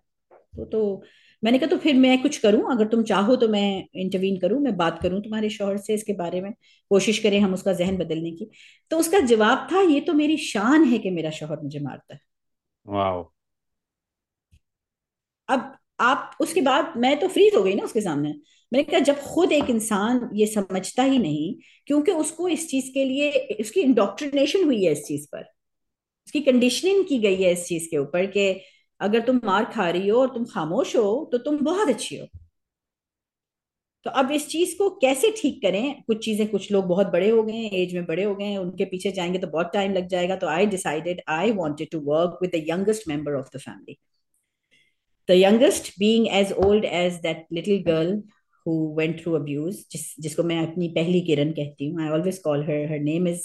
[0.57, 1.03] तो तो
[1.43, 2.63] मैंने कहा तो फिर मैं कुछ करूँ?
[2.73, 6.41] अगर तुम चाहो तो मैं इंटरवीन करूँ मैं बात करूँ तुम्हारे शौहर से इसके बारे
[6.41, 6.53] में।
[6.91, 8.51] कोशिश करें हम उसका जहन बदलने की।
[8.91, 12.21] तो उसका जवाब था ये तो मेरी शान है कि मेरा शौहर मुझे मारता है।
[12.87, 13.23] वाह
[15.49, 18.29] अब आप उसके बाद मैं तो फ्रीज हो गई ना उसके सामने।
[18.73, 21.55] मैंने कहा जब खुद एक इंसान ये समझता ही नहीं
[21.87, 25.41] क्योंकि उसको इस चीज़ के लिए उसकी इंडोक्ट्रिनेशन हुई है इस चीज़ पर।
[26.27, 28.51] उसकी कंडीशनिंग की गई है इस चीज़ के ऊपर कि
[29.01, 32.27] अगर तुम मार खा रही हो और तुम खामोश हो तो तुम बहुत अच्छी हो।
[34.07, 36.03] तो अब इस चीज़ को कैसे ठीक करें?
[36.07, 38.59] कुछ चीज़ें, कुछ लोग बहुत बड़े हो गए हैं, एज में बड़े हो गए हैं,
[38.59, 42.39] उनके पीछे जाएँगे तो बहुत टाइम लग जाएगा। तो I decided I wanted to work
[42.43, 43.99] with the youngest member of the family
[45.29, 48.21] the youngest being as old as that little girl
[48.67, 52.63] who went through abuse, जिस, जिसको मैं अपनी पहली किरण कहती हूँ। I always call
[52.65, 53.43] her her name is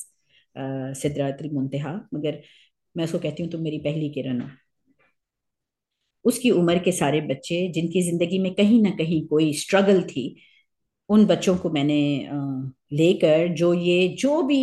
[0.99, 2.41] Sidratul Muntaha, मगर
[2.95, 4.47] मैं उसको कहती हूँ, तुम मेरी पहली किरण हो।
[6.25, 10.35] उसकी उम्र के सारे बच्चे, जिनकी ज़िंदगी में कहीं ना कहीं कोई स्ट्रगल थी,
[11.09, 12.29] उन बच्चों को मैंने
[12.93, 14.61] लेकर जो ये, जो भी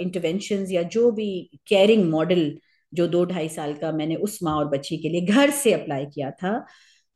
[0.00, 1.28] इंटरवेंशंस या जो भी
[1.68, 2.56] केयरिंग मॉडल
[2.92, 6.04] जो दो ढाई साल का मैंने उस माँ और बच्ची के लिए घर से अप्लाई
[6.06, 6.64] किया था,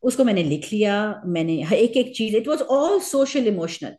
[0.03, 3.95] उसको मैंने लिख लिया, मैंने एक एक चीज़ it was all social emotional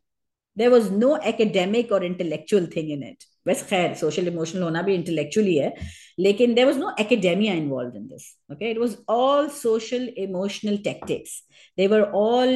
[0.58, 4.96] there was no academic और इंटेलेक्चुअल थिंग इन इट बस खैर सोशल इमोशनल होना भी
[4.96, 5.74] इंटेलेक्चुअली है
[6.20, 11.42] लेकिन there was no academia involve in this okay it was all social emotional tactics
[11.78, 12.54] they were all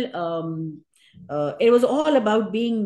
[1.61, 2.85] it was all about being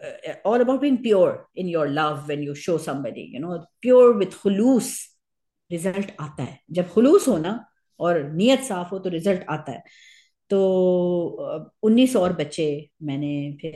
[0.00, 3.64] uh, all about being pure in your love when you show somebody you know?
[3.82, 4.96] Pure with khulus
[5.70, 6.58] result आता है.
[6.72, 7.52] जब खुलूस हो ना
[8.00, 9.82] और नीयत साफ़ हो तो रिज़ल्ट आता है.
[10.50, 12.68] तो उन्नीस और बच्चे
[13.02, 13.74] मैंने फिर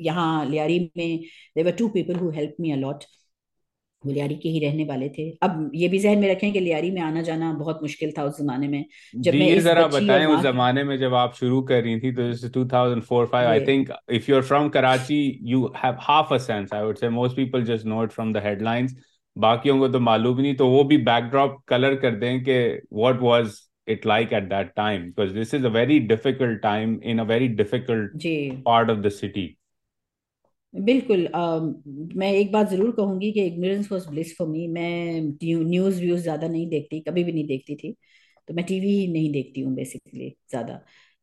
[0.00, 1.20] यहाँ लियारी में
[1.56, 3.04] there were two people who help me a lot
[4.06, 6.90] वो लियारी के ही रहने वाले थे। अब ये भी जहन में रखें कि लियारी
[6.90, 8.84] में आना जाना बहुत मुश्किल था उस जमाने में।
[9.16, 12.22] जब मैं ये जरा बताएँ उस जमाने में जब आप शुरू कर रही थी तो
[12.22, 16.74] जैसे 2004 5 I think if you are from Karachi you have half a sense
[16.74, 18.96] I would say most people just know it from the headlines
[19.38, 23.52] बाकियों को तो मालूम नहीं तो वो भी बैकड्रॉप कलर कर दें कि what was
[23.86, 27.48] it like at that time because this is a very difficult time in a very
[27.48, 28.26] difficult
[28.64, 29.58] part of the city.
[30.74, 31.26] बिल्कुल
[32.16, 36.48] मैं एक बात ज़रूर कहूँगी कि ignorance was bliss for me मैं न्यूज़ व्यूज़ ज़्यादा
[36.48, 37.92] नहीं देखती, कभी भी नहीं देखती थी।
[38.48, 40.80] तो मैं टीवी नहीं देखती हूँ बेसिकली ज़्यादा।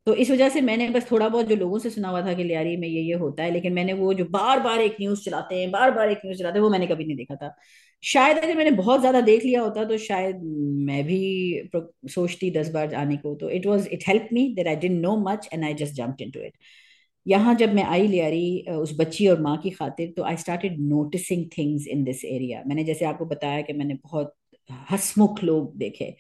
[0.07, 2.43] तो इस वजह से मैंने बस थोड़ा बहुत जो लोगों से सुना हुआ था कि
[2.43, 5.55] लियारी में ये ये होता है, लेकिन मैंने वो जो बार बार एक न्यूज़ चलाते
[5.55, 7.55] हैं बार बार एक न्यूज़ चलाते हैं, वो मैंने कभी नहीं देखा था।
[8.03, 10.41] शायद अगर मैंने बहुत ज़्यादा देख लिया होता तो शायद
[10.88, 11.69] मैं भी
[12.10, 15.15] सोचती दस बार आने को। तो it was it help me that I didn't know
[15.23, 16.53] much and I just jump into it
[17.28, 21.46] यहाँ जब मैं आई लियारी उस बच्ची और माँ की खातिर तो I started noticing
[21.58, 24.34] things in this area मैंने जैसे आपको बताया कि मैंने बहुत
[24.92, 26.16] हसमुख लोग देखे।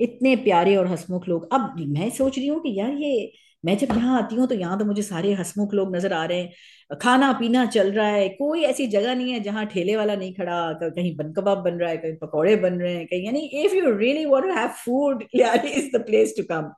[0.00, 3.32] इतने प्यारे और हसमुख लोग। अब मैं सोच रही हूँ कि यार ये,
[3.64, 6.40] मैं जब यहाँ आती हूँ तो यहाँ तो मुझे सारे हसमुख लोग नज़र आ रहे
[6.40, 10.32] हैं। खाना पीना चल रहा है। कोई ऐसी जगह नहीं है जहाँ ठेले वाला नहीं
[10.34, 13.74] खड़ा। कहीं बन कबाब बन रहा है, कहीं पकौड़े बन रहे हैं, कहीं, यानी if
[13.76, 16.72] you really want to have food is the place to come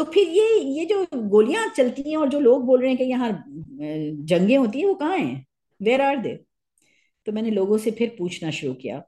[0.00, 3.04] तो फिर ये ये जो गोलियाँ चलती हैं और जो लोग बोल रहे हैं कि
[3.04, 3.30] यहाँ
[4.26, 5.44] जंगे होती है, वो कहाँ हैं?
[5.80, 6.34] वेर आर दे
[7.26, 9.02] तो मैंने लोगों से फिर पूछना शुरू किया।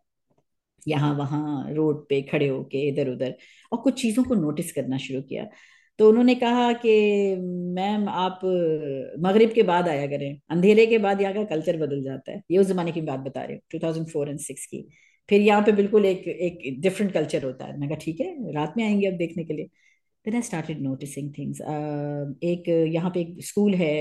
[0.88, 3.34] यहाँ, वहाँ, रोड पे खड़े होके इधर उधर
[3.72, 5.46] और कुछ चीज़ों को नोटिस करना शुरू किया।
[5.98, 6.94] तो उन्होंने कहा कि
[7.76, 8.40] मैम आप
[9.20, 12.58] मगरिब के बाद आया करें। अंधेरे के बाद यहाँ का कल्चर बदल जाता है। ये
[12.58, 14.88] उस जमाने की बात बता रहे हो 2004 एंड सिक्स की।
[15.28, 18.74] फिर यहाँ पे बिल्कुल एक एक डिफरेंट कल्चर होता है। मैं कहा, ठीक है, रात
[18.76, 19.68] में आएँगे अब देखने के लिए।
[20.26, 21.60] Then I started noticing things
[22.44, 23.94] एक यहाँ पे एक स्कूल है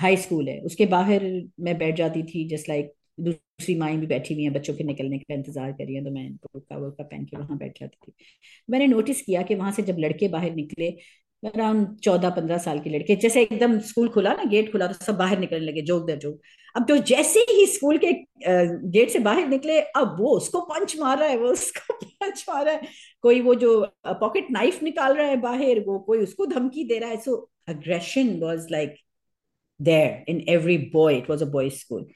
[0.00, 1.22] हाई uh, स्कूल है। उसके बाहर
[1.60, 4.84] मैं बैठ जाती थी जस्ट लाइक like, दूसरी माएँ भी बैठी हुई हैं बच्चों के
[4.84, 7.96] निकलने का इंतज़ार कर रही हैं तो मैं बुरका वर्का पहन के वहाँ बैठ जाती
[8.06, 8.12] थी।
[8.68, 10.90] मैंने नोटिस किया कि वहाँ से जब लड़के बाहर निकले
[11.42, 15.16] अराउंड चौदह पंद्रह साल के लड़के। जैसे एकदम स्कूल खुला ना, गेट खुला तो सब
[15.18, 16.40] बाहर निकलने लगे जोक दर जोक
[16.74, 18.12] अब तो जैसे ही स्कूल के
[18.90, 22.64] गेट से बाहर निकले, अब वो उसको पंच मार रहा है, वो उसको पंच मार
[22.64, 22.88] रहा है।
[23.22, 27.10] कोई वो जो पॉकेट नाइफ निकाल रहा है बाहर, वो कोई उसको धमकी दे रहा
[27.10, 27.36] है। So
[27.68, 28.94] aggression was like
[29.80, 32.06] there in every boy it was a boy school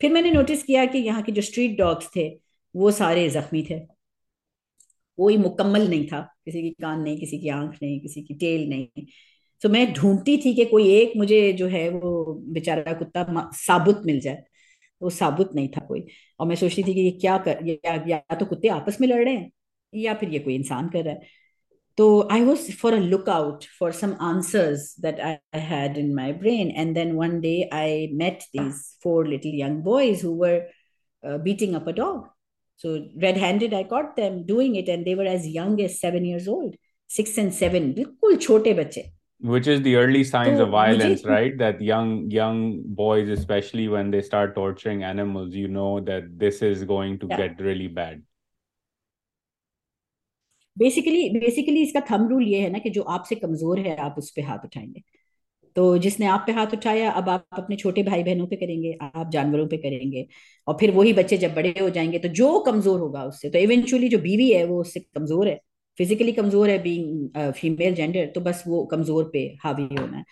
[0.00, 2.28] फिर मैंने नोटिस किया कि यहाँ के जो स्ट्रीट डॉग्स थे,
[2.74, 3.80] वो सारे जख्मी थे।
[5.18, 8.68] कोई मुकम्मल नहीं था। किसी की कान नहीं किसी की आँख नहीं किसी की टेल
[8.68, 9.06] नहीं।
[9.62, 14.20] तो मैं ढूंढती थी कि कोई एक मुझे जो है वो बेचारा कुत्ता साबुत मिल
[14.20, 14.42] जाए।
[15.02, 16.06] वो साबुत नहीं था कोई।
[16.40, 19.24] और मैं सोचती थी कि ये क्या कर या, या तो कुत्ते आपस में लड़
[19.24, 19.50] रहे हैं
[19.94, 21.20] या फिर ये कोई इंसान कर रहा है।
[21.98, 26.32] तो I was for a look out for some answers that I had in my
[26.32, 30.68] brain and then one day I met these four little young boys who were
[31.24, 32.35] beating up a dog
[32.77, 36.47] So red-handed, I caught them doing it, and they were as young as seven years
[36.47, 36.75] old,
[37.07, 39.03] six and seven, बिल्कुल छोटे बच्चे.
[39.41, 41.57] Which is the early signs of violence, right?
[41.57, 46.83] That young young boys, especially when they start torturing animals, you know that this is
[46.83, 47.37] going to yeah.
[47.37, 48.21] get really bad.
[50.77, 54.29] Basically basically इसका thumb rule ये है ना कि जो आपसे कमजोर है आप उस
[54.37, 55.03] पर हाथ उठाएंगे
[55.76, 59.30] तो जिसने आप पे हाथ उठाया अब आप अपने छोटे भाई बहनों पे करेंगे आप
[59.32, 60.26] जानवरों पे करेंगे।
[60.66, 64.08] और फिर वही बच्चे जब बड़े हो जाएँगे तो जो कमज़ोर होगा उससे तो इवेंचुअली
[64.08, 65.58] जो बीवी है वो उससे कमज़ोर है।
[65.98, 70.24] फिजिकली कमज़ोर है बीइंग फीमेल जेंडर तो बस वो कमज़ोर पे हावी होना है।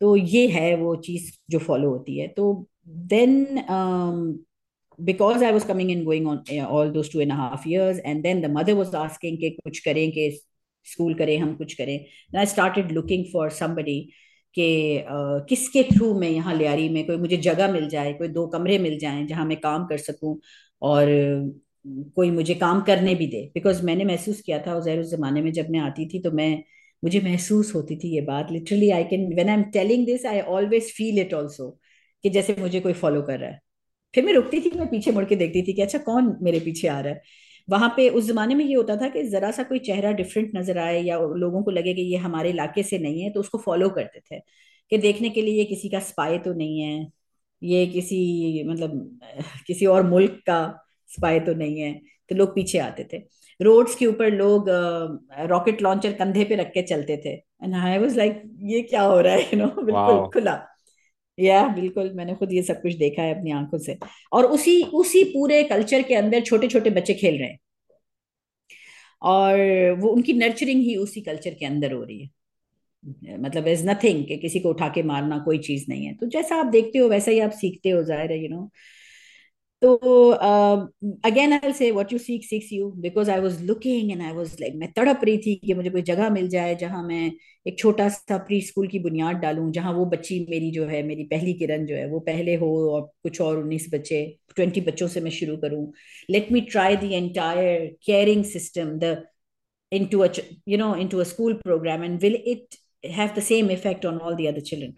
[0.00, 2.66] तो ये है वो चीज़ जो फॉलो होती है। तो
[3.12, 4.44] then
[4.98, 5.90] because I was coming
[6.26, 9.38] on uh, all those two and a half years, and then the mother was asking
[9.38, 10.30] कि कुछ करें कि
[10.86, 11.98] स्कूल करें हम कुछ करें।
[12.36, 13.96] I started looking for somebody
[14.56, 15.04] कि
[15.48, 18.98] किसके थ्रू मैं यहाँ लियारी में कोई मुझे जगह मिल जाए, कोई दो कमरे मिल
[18.98, 20.38] जाए जहाँ मैं काम कर सकूँ
[20.82, 21.06] और
[22.16, 25.70] कोई मुझे काम करने भी दे। बिकॉज़ मैंने महसूस किया था उस जमाने में जब
[25.70, 26.62] मैं आती थी तो मैं,
[27.02, 30.40] मुझे महसूस होती थी ये बात। Literally I can when I am telling this I
[30.40, 31.70] always feel it also
[32.24, 33.60] कि जैसे मुझे कोई फॉलो कर रहा है।
[34.14, 36.88] फिर मैं रुकती थी, मैं पीछे मुड़ के देखती थी कि अच्छा कौन मेरे पीछे
[36.88, 37.22] आ रहा है?
[37.68, 40.78] वहाँ पे उस जमाने में ये होता था कि जरा सा कोई चेहरा डिफरेंट नज़र
[40.78, 43.88] आए या लोगों को लगे कि ये हमारे इलाके से नहीं है तो उसको फॉलो
[43.90, 44.40] करते थे
[44.92, 47.06] कि देखने के लिए ये किसी का स्पाई तो नहीं है
[47.62, 49.20] ये किसी मतलब
[49.66, 50.60] किसी और मुल्क का
[51.10, 51.92] स्पाई तो नहीं है
[52.30, 53.18] तो लोग पीछे आते थे।
[53.60, 54.66] रोड्स के ऊपर लोग
[55.48, 57.32] रॉकेट लॉन्चर कंधे पे रख के चलते थे।
[57.64, 59.42] एंड आई वाज लाइक ये क्या हो रहा है?
[59.42, 60.54] यू नो बिल्कुल खुला।
[61.38, 63.96] या, बिल्कुल, मैंने खुद ये सब कुछ देखा है अपनी आँखों से।
[64.32, 67.58] और उसी उसी पूरे कल्चर के अंदर छोटे छोटे बच्चे खेल रहे हैं।
[69.22, 69.58] और
[70.00, 72.30] वो, उनकी नर्चरिंग ही उसी कल्चर के अंदर हो रही है।
[73.38, 76.56] मतलब इज़ नथिंग कि किसी को उठा के मारना कोई चीज़ नहीं है। तो जैसा
[76.56, 78.70] आप देखते हो, वैसा ही आप सीखते हो ज़ाहिर है यू नो
[79.84, 80.28] तो
[81.28, 84.56] again I say what you seek seeks you because I was looking and I was
[84.60, 87.30] like मैं तड़प रही थी कि मुझे कोई जगह मिल जाए जहाँ मैं
[87.66, 91.24] एक छोटा सा प्री स्कूल की बुनियाद डालूं जहाँ वो बच्ची मेरी जो है मेरी
[91.34, 94.24] पहली किरण जो है वो पहले हो और कुछ और उन्नीस बच्चे
[94.56, 95.86] ट्वेंटी बच्चों से मैं शुरू करूँ।
[96.30, 99.16] Let me try the entire caring system the
[99.92, 100.28] into a
[100.66, 102.76] you know into a school program and will it
[103.16, 104.96] have the same effect on all the other children?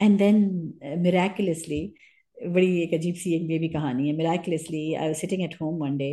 [0.00, 0.38] And then
[0.84, 1.94] uh, miraculously
[2.38, 5.96] बड़ी एक अजीब सी एक baby कहानी है miraculously I was sitting at home one
[5.96, 6.10] day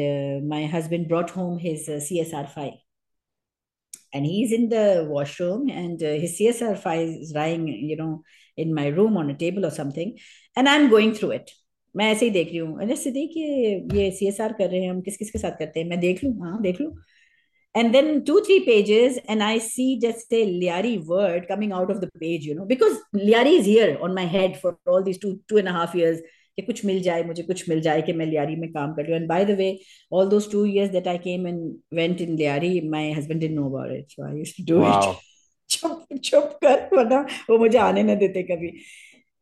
[0.00, 2.78] uh, my husband brought home his uh, CSR file.
[4.12, 8.22] And he's in the washroom, and uh, his CSR file is lying, you know,
[8.56, 10.16] in my room on a table or something.
[10.56, 11.50] And I'm going through it.
[11.94, 14.80] मैं ऐसे ही देख रही हूँ अरे सिद्दीक ये ये C S R कर रहे
[14.82, 16.90] हैं हम किस किस के साथ करते हैं मैं देख लूँ हाँ देख लूँ
[17.74, 22.00] and then two three pages and i see just a liari word coming out of
[22.04, 25.32] the page you know because liari is here on my head for all these two
[25.52, 26.24] two and a half years
[26.58, 29.12] कि कुछ मिल जाए मुझे कुछ मिल जाए कि मैं लियारी में काम कर रही
[29.12, 29.68] हूँ। And by the way
[30.12, 31.58] all those two years that I came and
[31.94, 35.16] went in Lyari my husband didn't know about it so I used to do it
[35.70, 37.20] चुप चुप कर वरना
[37.50, 38.70] वो मुझे आने न देते कभी।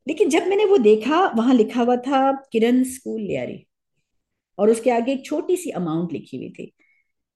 [0.09, 3.65] लेकिन जब मैंने वो देखा वहाँ लिखा हुआ था किरण स्कूल लियारी
[4.59, 6.73] और उसके आगे एक छोटी सी अमाउंट लिखी हुई थी।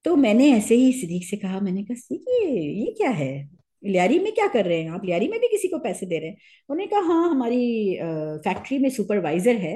[0.06, 3.48] तो मैंने ऐसे ही सिद्दीक से कहा, मैंने कहा, सिद्दीक, ये ये क्या है?
[3.82, 5.04] लियारी में क्या कर रहे हैं आप?
[5.04, 6.36] लियारी में भी किसी को पैसे दे रहे हैं?
[6.68, 7.96] उन्होंने कहा हाँ हमारी
[8.44, 9.74] फैक्ट्री में सुपरवाइजर है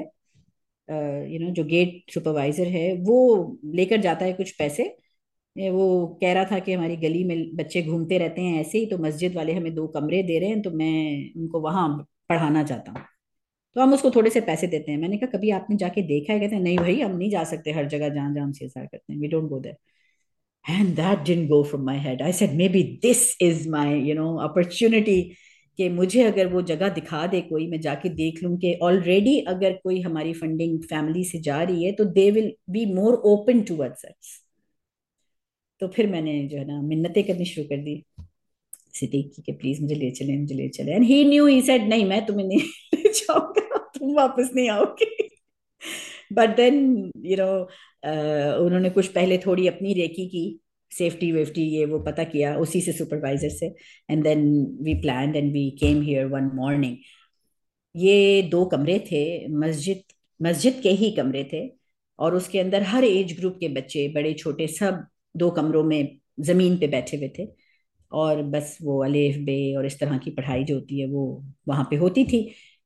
[1.29, 4.83] यू नो जो गेट सुपरवाइजर है, वो लेकर जाता है कुछ पैसे।
[5.55, 8.97] वो कह रहा था कि हमारी गली में बच्चे घूमते रहते हैं ऐसे ही तो
[8.97, 11.87] मस्जिद वाले हमें दो कमरे दे रहे हैं तो मैं उनको वहाँ
[12.29, 13.01] पढ़ाना चाहता हूँ।
[13.75, 16.39] तो हम उसको थोड़े से पैसे देते हैं। मैंने कहा, कभी आपने जाके देखा है?
[16.39, 19.13] कहते हैं, नहीं भाई, हम नहीं जा सकते, हर जगह जहाँ जहाँ हम सीएसआर करते
[19.13, 19.75] हैं। We don't go there
[20.65, 22.21] and that didn't go from my head.
[22.21, 25.37] I said, maybe this is my, you know, opportunity
[25.77, 29.73] कि मुझे अगर वो जगह दिखा दे कोई, मैं जाके देख लूँ कि ऑलरेडी अगर
[29.83, 34.05] कोई हमारी फंडिंग फैमिली से जा रही है तो they will be more open towards
[34.05, 34.41] us
[35.79, 38.03] तो फिर मैंने जो है ना, मिन्नतें करनी शुरू कर दी।
[38.93, 41.89] सिद्दीक की कि प्लीज़ मुझे ले चले, मुझे ले चले। And he knew he said
[41.89, 42.59] नहीं, मैं तुम्हें नहीं
[42.95, 45.27] ले जाऊँगा, तुम वापस नहीं आओगे.
[46.33, 47.67] बट देन यू नो
[48.03, 50.43] उन्होंने कुछ पहले थोड़ी अपनी रेकी की
[50.91, 53.67] सेफ्टी वेफ्टी ये वो पता किया उसी से सुपरवाइजर से
[54.09, 54.43] and then
[54.83, 56.97] we plan and we came here one morning
[57.95, 60.03] ये दो कमरे थे, मस्जिद
[60.39, 61.67] मस्जिद के ही कमरे थे,
[62.19, 66.77] और उसके अंदर हर एज ग्रुप के बच्चे, बड़े, छोटे, सब दो कमरों में ज़मीन
[66.77, 67.47] पे बैठे हुए थे,
[68.11, 71.25] और बस वो अलेफ, बे और इस तरह की पढ़ाई जो होती है वो
[71.67, 72.43] वहाँ पे होती थी।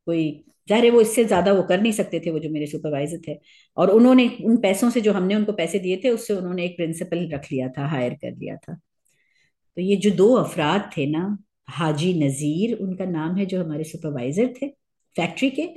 [0.08, 0.30] कोई
[0.68, 3.38] ज़ाहिर है वो इससे ज़्यादा वो कर नहीं सकते थे, वो जो मेरे सुपरवाइजर थे।
[3.78, 7.28] और उन्होंने उन पैसों से जो हमने उनको पैसे दिए थे, उससे उन्होंने एक प्रिंसिपल
[7.34, 11.38] रख लिया था हायर कर लिया था। तो ये जो दो अफराद थे ना,
[11.70, 14.68] हाजी नजीर, उनका नाम है जो हमारे सुपरवाइजर थे
[15.16, 15.68] फैक्ट्री के,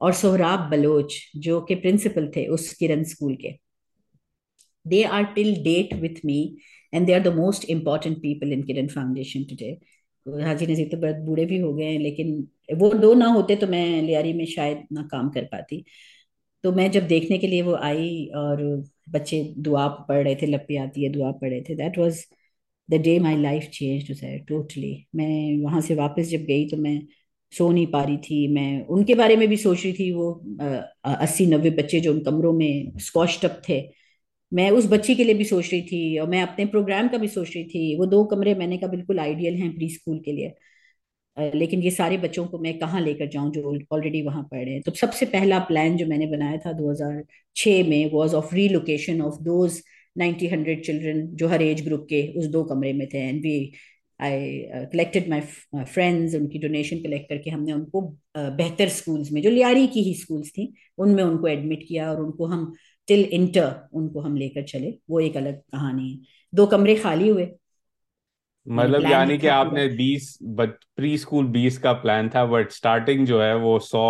[0.00, 3.50] और सोहराब बलोच, जो के प्रिंसिपल थे उस किरण स्कूल के।
[4.86, 6.38] They are till date with me
[6.92, 9.76] and they are the most important people in Kiran foundation today
[10.26, 12.42] Haji Nazir तो बहुत बूढ़े भी हो गए हैं, लेकिन
[12.74, 15.84] वो दो ना होते तो मैं लियारी में शायद ना काम कर पाती।
[16.64, 18.62] तो मैं जब देखने के लिए वो आई और
[19.10, 22.24] बच्चे दुआ पढ़ रहे थे, लपी आती है, दुआ पढ़ रहे थे that was
[22.88, 27.00] the day my life change totally मैं वहाँ से वापस जब गई तो मैं
[27.52, 30.32] सो नहीं पा रही थी। मैं उनके बारे में भी सोच रही थी, वो
[31.06, 33.80] अस्सी नब्बे बच्चे जो उन कमरों में स्कॉच अप थे,
[34.52, 37.28] मैं उस बच्ची के लिए भी सोच रही थी और मैं अपने प्रोग्राम का भी
[37.28, 40.52] सोच रही थी। वो दो कमरे मैंने का बिल्कुल आइडियल हैं प्री स्कूल के लिए।
[41.36, 44.82] लेकिन ये सारे बच्चों को मैं कहाँ लेकर जाऊँ जो ऑलरेडी वहाँ पढ़ रहे हैं?
[44.82, 49.80] तो सबसे पहला प्लान जो मैंने बनाया था 2006 में was of relocation of those
[50.18, 53.72] 90 hundred children जो हर एज ग्रुप के उस दो कमरे में थे। And we
[54.20, 54.58] I
[54.92, 55.40] collected my
[55.84, 58.02] friends उनकी डोनेशन कलेक्ट करके हमने उनको
[58.36, 62.46] बेहतर स्कूल्स में, जो लियारी की ही स्कूल्स थी, उनमें उनको एडमिट किया और उनको
[62.46, 62.72] हम
[63.08, 66.18] टिल इंटर उनको हम लेकर चले। वो एक अलग कहानी है।
[66.52, 67.48] दो कमरे खाली हुए
[68.66, 73.54] मतलब यानी कि आपने बीस प्री स्कूल बीस का प्लान था बट स्टार्टिंग जो है
[73.58, 74.02] वो सौ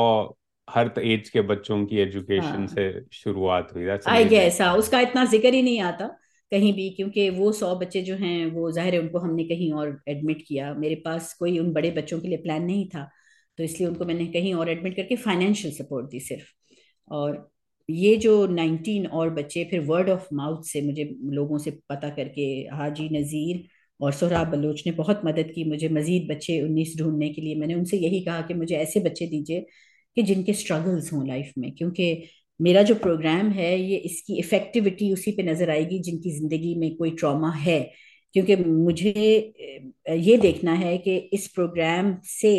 [0.68, 2.66] हर एज के बच्चों की एजुकेशन हाँ.
[2.66, 6.06] से शुरुआत हुई। आई गेस हाँ उसका इतना ज़िक्र ही नहीं आता
[6.52, 9.98] कहीं भी क्योंकि वो सौ बच्चे जो हैं वो ज़ाहिर है उनको हमने कहीं और
[10.08, 13.08] एडमिट किया। मेरे पास कोई उन बड़े बच्चों के लिए प्लान नहीं था
[13.58, 16.46] तो इसलिए उनको मैंने कहीं और एडमिट करके फाइनेंशियल सपोर्ट दी सिर्फ़।
[17.10, 17.50] और
[17.88, 22.42] ये जो नाइनटीन और बच्चे फिर वर्ड ऑफ़ माउथ से मुझे लोगों से पता करके
[22.72, 23.64] हाजी नज़ीर
[24.02, 27.74] और सोहराब बलोच ने बहुत मदद की मुझे, मजीद बच्चे उन्नीस ढूँढने के लिए। मैंने
[27.74, 29.66] उनसे यही कहा कि मुझे ऐसे बच्चे दीजिए
[30.16, 32.28] कि जिनके स्ट्रगल्स हों लाइफ में, क्योंकि
[32.60, 37.10] मेरा जो प्रोग्राम है, ये इसकी इफ़ेक्टिविटी उसी पे नज़र आएगी जिनकी ज़िंदगी में कोई
[37.10, 37.80] ट्रॉमा है।
[38.34, 39.12] क्योंकि मुझे
[40.10, 42.52] ये देखना है कि इस प्रोग्राम से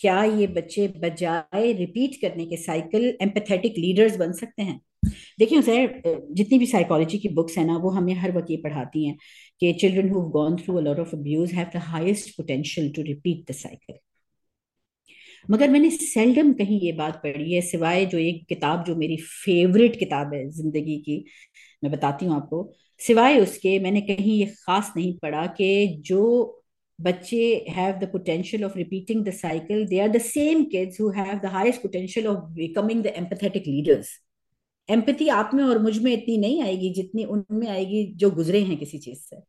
[0.00, 4.80] क्या ये बच्चे बजाय रिपीट करने के साइकिल एम्पथेटिक लीडर्स बन सकते हैं?
[5.02, 9.06] देखिए सर जितनी भी साइकोलॉजी की बुक्स है ना, वो हमें हर वक्त ये पढ़ाती
[9.06, 9.16] हैं
[9.60, 13.46] कि children who've gone through a lot of abuse have the highest potential to repeat
[13.46, 13.98] the cycle.
[15.50, 19.98] मगर मैंने सेल्डम कहीं ये बात पढ़ी है, सिवाय जो एक किताब, जो मेरी फेवरेट
[19.98, 21.24] किताब है ज़िंदगी की,
[21.84, 26.22] मैं बताती हूँ आपको, सिवाय उसके मैंने कहीं ये खास नहीं पढ़ा कि जो
[26.98, 31.38] बच्चे have the potential of repeating the cycle they are the same kids who have
[31.38, 34.10] the highest potential of becoming the empathetic leaders
[34.88, 38.98] empathy आप में और मुझमें इतनी नहीं आएगी जितनी उनमें आएगी जो गुजरे हैं किसी
[38.98, 39.40] चीज़ से।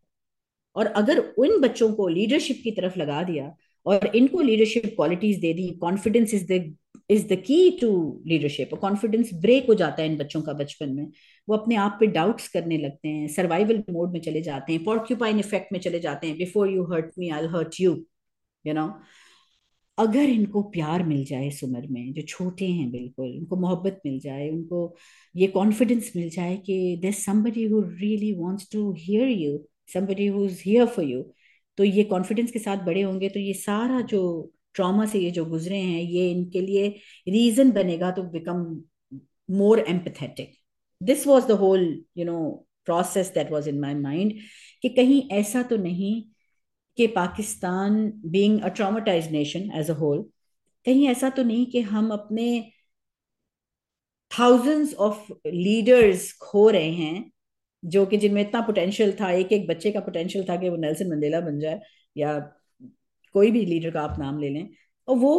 [0.76, 5.54] और अगर उन बच्चों को लीडरशिप की तरफ़ लगा दिया और इनको लीडरशिप क्वालिटीज दे
[5.54, 6.76] दी confidence is the
[7.12, 7.90] is the key to
[8.28, 11.08] leadership confidence break हो जाता है इन बच्चों का बचपन में।
[11.48, 15.40] वो अपने आप पे डाउट्स करने लगते हैं सर्वाइवल मोड में चले जाते हैं पॉर्क्यूपाइन
[15.40, 17.96] इफ़ेक्ट में चले जाते हैं before you hurt me I hurt you
[18.66, 18.88] you know
[20.00, 24.20] अगर इनको प्यार मिल जाए इस उम्र में, जो छोटे हैं बिल्कुल, उनको मोहब्बत मिल
[24.20, 24.96] जाए, उनको
[25.36, 29.58] ये कॉन्फिडेंस मिल जाए कि there somebody who really wants to hear you
[29.94, 31.22] somebody who is here for you
[31.78, 34.22] तो ये कॉन्फिडेंस के साथ बड़े होंगे तो ये सारा जो
[34.76, 36.88] ट्रॉमा से ये जो गुजरे हैं, ये इनके लिए
[37.30, 38.66] रीजन बनेगा to become
[39.50, 40.54] more empathetic
[41.02, 41.86] this was the whole
[42.18, 42.40] you know
[42.86, 44.34] process that was in my mind
[44.84, 46.14] कि कहीं ऐसा तो नहीं
[47.00, 50.24] कि Pakistan being a traumatise nation as a whole
[50.86, 52.50] कहीं ऐसा तो नहीं कि हम अपने
[54.32, 57.32] थाउजेंड्स ऑफ़ लीडर्स खो रहे हैं,
[57.84, 61.10] जो कि जिनमें इतना पोटेंशियल था, एक एक बच्चे का पोटेंशियल था कि वो नेल्सन
[61.10, 61.80] मंडेला बन जाए,
[62.18, 62.38] या
[63.36, 64.70] कोई भी लीडर का आप नाम ले लें।
[65.08, 65.34] और वो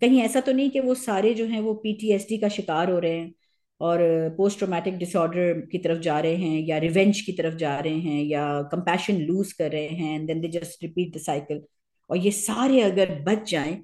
[0.00, 3.18] कहीं ऐसा तो नहीं कि वो सारे जो हैं वो पीटीएसडी का शिकार हो रहे
[3.18, 3.34] हैं।
[3.80, 3.98] और
[4.36, 8.22] पोस्ट ट्रोमेटिक डिसऑर्डर की तरफ़ जा रहे हैं या रिवेंज की तरफ़ जा रहे हैं
[8.24, 11.62] या कंपैशन लूज कर रहे हैं and then they just repeat the cycle
[12.10, 13.82] और ये सारे अगर बच जाएँ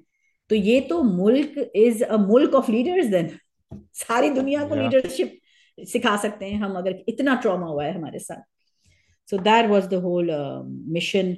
[0.49, 3.29] तो ये तो मुल्क इज़ अ मुल्क ऑफ़ लीडर्स देन
[3.93, 5.39] सारी दुनिया को लीडरशिप
[5.87, 8.41] सिखा सकते हैं हम अगर इतना ट्रॉमा हुआ है हमारे साथ.
[9.29, 10.31] So that was the whole
[10.87, 11.37] mission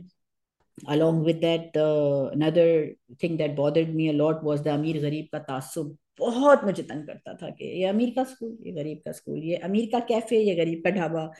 [0.89, 5.27] along with that uh, another thing that bothered me a lot was the अमीर गरीब
[5.31, 9.11] का तासुब बहुत मुझे तंग करता था कि ये अमीर का स्कूल, ये गरीब का
[9.11, 11.31] स्कूल, ये अमीर का कैफ़े, ये गरीब का ढाबा,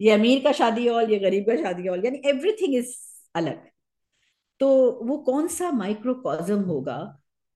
[0.00, 2.94] ये अमीर का शादी हॉल, ये गरीब का शादी हॉल, यानी एवरीथिंग इज़
[3.36, 3.68] अलग।
[4.60, 4.68] तो
[5.02, 6.98] वो कौन सा माइक्रोकॉजम होगा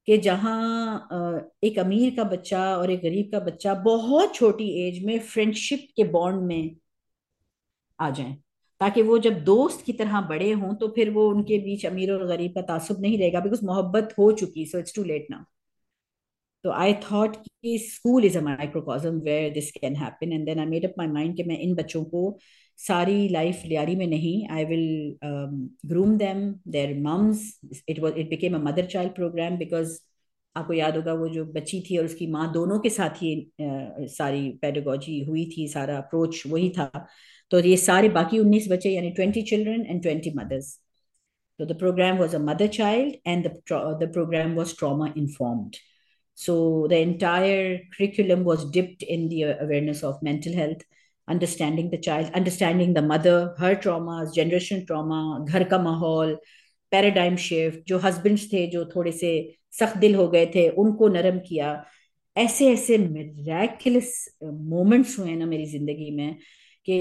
[0.08, 5.18] कि जहाँ एक अमीर का बच्चा और एक गरीब का बच्चा बहुत छोटी एज में
[5.20, 6.76] फ्रेंडशिप के बॉन्ड में
[7.98, 8.36] आ जाए,
[8.80, 12.26] ताकि वो जब दोस्त की तरह बड़े हों तो फिर वो उनके बीच अमीर और
[12.26, 15.44] गरीब का तासुब नहीं रहेगा बिकॉज़ मोहब्बत हो चुकी so it's too late now
[16.64, 20.66] तो आई थॉट कि school is a microcosm where this can happen and then I
[20.66, 22.22] made up my mind कि मैं इन बच्चों को
[22.86, 25.16] सारी लाइफ लियारी में नहीं I will
[25.88, 27.50] groom them their mums
[27.88, 29.98] it was it became a mother child programme because
[30.56, 33.34] आपको याद होगा वो जो बच्ची थी और उसकी माँ दोनों के साथ ही
[34.16, 36.90] सारी पेडागोजी हुई थी सारा अप्रोच वही था।
[37.50, 40.78] तो ये सारे बाकी उन्नीस बच्चे यानी twenty children and twenty mothers
[41.58, 43.50] the program was a mother child and the,
[43.98, 45.76] the program was trauma informed.
[46.34, 50.82] So the entire curriculum was dipped in the awareness of mental health,
[51.28, 56.36] understanding the child, understanding the mother, her traumas, generation trauma, घर का माहौल,
[56.92, 59.30] paradigm shift जो husbands थे जो थोड़े से
[59.78, 61.70] सख्त दिल हो गए थे उनको नरम किया
[62.36, 64.12] ऐसे ऐसे मिराकुलस
[64.44, 66.34] मोमेंट्स हुए ना मेरी ज़िंदगी में
[66.86, 66.98] कि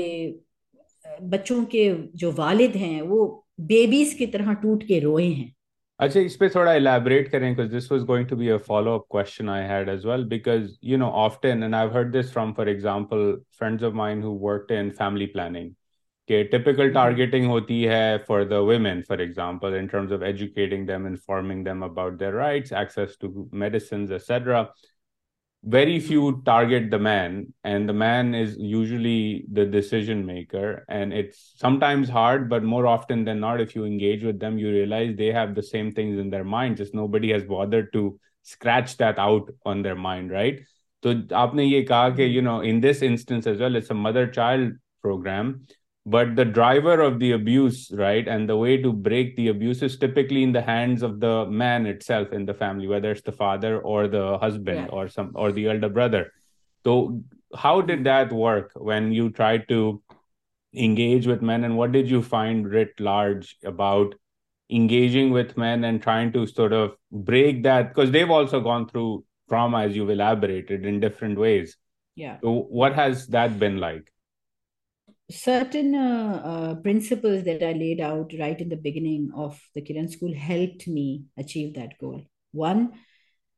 [1.33, 3.21] बच्चों के जो वालिद हैं वो
[3.61, 5.52] बेबीज की तरह टूट के रोए हैं
[6.00, 9.08] अच्छा इस पे थोड़ा elaborate करें because this was going to be a follow up
[9.14, 12.66] question I had as well because you know often and I've heard this from for
[12.72, 13.24] example
[13.60, 15.74] friends of mine who worked in family planning
[16.30, 21.06] कि typical targeting होती है for the women for example in terms of educating them
[21.06, 24.68] informing them about their rights access to medicines etc
[25.65, 30.85] very few target the man and the man is usually the decision maker.
[30.89, 34.69] And it's sometimes hard but more often than not if you engage with them you
[34.69, 38.97] realize they have the same things in their mind just nobody has bothered to scratch
[38.97, 40.59] that out on their mind right?
[41.01, 45.65] So you know in this instance as well it's a mother child program
[46.05, 49.97] but the driver of the abuse right and the way to break the abuse is
[49.97, 53.79] typically in the hands of the man itself in the family whether it's the father
[53.79, 54.93] or the husband yeah.
[54.93, 56.31] or some or the elder brother.
[56.85, 57.23] So
[57.55, 60.01] how did that work when you tried to
[60.73, 64.15] engage with men and what did you find writ large about
[64.69, 67.89] engaging with men and trying to sort of break that?
[67.89, 71.77] Because they've also gone through trauma as you've elaborated in different ways.
[72.15, 72.39] Yeah.
[72.41, 74.12] So what has that been like
[75.31, 80.09] certain uh, uh, principles that I laid out right in the beginning of the Kiran
[80.11, 82.23] School helped me achieve that goal.
[82.51, 82.93] One,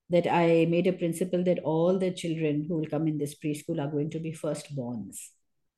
[0.10, 3.84] that I made a principle that all the children who will come in this preschool
[3.84, 5.30] are going to be firstborns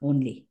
[0.01, 0.47] only.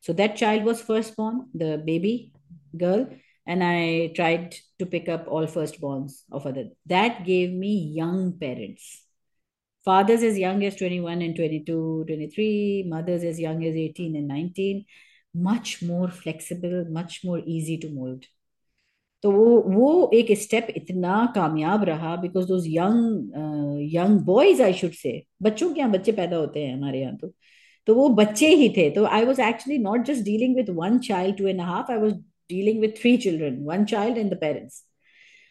[0.00, 2.32] So that child was firstborn, the baby
[2.76, 3.08] girl,
[3.46, 6.68] and I tried to pick up all firstborns of other.
[6.86, 9.03] That gave me young parents
[9.86, 14.84] fathers as young as 21 and 22 23 mothers as young as 18 and 19
[15.34, 18.24] much more flexible, much more easy to mold.
[19.24, 24.92] तो वो वो एक step इतना कामयाब रहा because those young young boys I should
[24.94, 25.12] say
[25.42, 27.32] बच्चों के यहाँ बच्चे पैदा होते हैं हमारे यहाँ तो
[27.88, 31.36] तो वो बच्चे ही थे तो I was actually not just dealing with one child
[31.38, 32.14] two and half I was
[32.50, 34.84] dealing with three children one child and the parents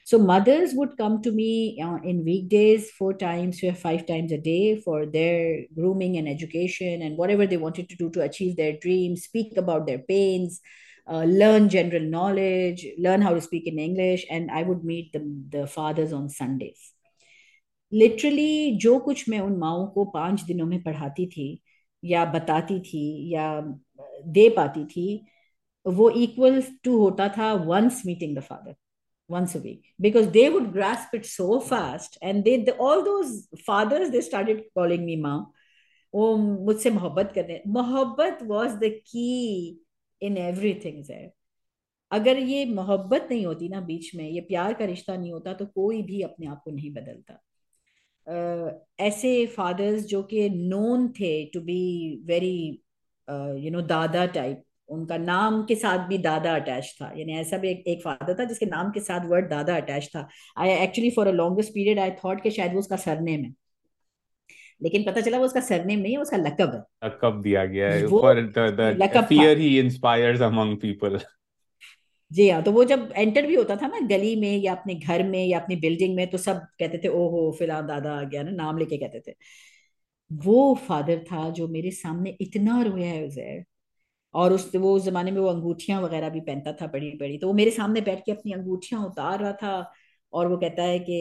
[0.04, 4.80] So mothers would come to me uh, in weekdays, four times, five times a day
[4.80, 9.24] for their grooming and education and whatever they wanted to do to achieve their dreams,
[9.24, 10.62] speak about their pains,
[11.11, 14.24] uh, learn general knowledge, learn how to speak in English.
[14.30, 16.94] And I would meet the, the fathers on Sundays.
[17.92, 21.61] Literally जो कुछ मैं उन माओ को पांच दिनों में पढ़ाती थी
[22.04, 23.61] या बताती थी या
[24.26, 25.06] दे पाती थी
[25.86, 28.74] वो इक्वल टू होता था once meeting the father
[29.30, 32.17] Once a week because they would grasp it so fast.
[32.21, 35.45] And they, all those fathers they started calling me ma.
[36.15, 39.80] वो मुझसे मोहब्बत करने मोहब्बत was the key
[40.21, 41.03] in everything
[42.11, 45.65] अगर ये मोहब्बत नहीं होती ना बीच में ये प्यार का रिश्ता नहीं होता तो
[45.65, 47.39] कोई भी अपने आप को नहीं बदलता
[48.28, 51.82] uh, ऐसे फादर्स जो कि नोन थे to be
[52.26, 52.84] very
[53.30, 54.63] you know दादा टाइप
[54.93, 58.43] उनका नाम के साथ भी दादा अटैच था। यानी ऐसा भी एक, एक फादर था
[58.43, 60.27] जिसके नाम के साथ वर्ड दादा अटैच था।
[60.57, 63.53] I actually for a longest period I thought कि शायद वो उसका सरनेम है।
[64.83, 68.07] लेकिन पता चला वो उसका सरनेम नहीं है उसका लकब है। लकब दिया गया है।
[68.07, 71.19] For the the fear he inspires among people
[72.31, 75.23] जी हाँ तो वो जब एंटर भी होता था ना गली में या अपने घर
[75.23, 78.51] में या अपनी बिल्डिंग में तो सब कहते थे ओहो फ़िलहाल दादा आ गया ना।
[78.51, 79.35] नाम लेके कहते थे।
[80.31, 83.63] वो फादर था जो मेरे सामने इतना रोया है उजैर
[84.34, 87.47] और उस वो उस जमाने में वो अंगूठियाँ वगैरह भी पहनता था बड़ी बड़ी तो
[87.47, 89.91] वो मेरे सामने बैठ के अपनी अंगूठियाँ उतार रहा था
[90.34, 91.17] और वो कहता है कि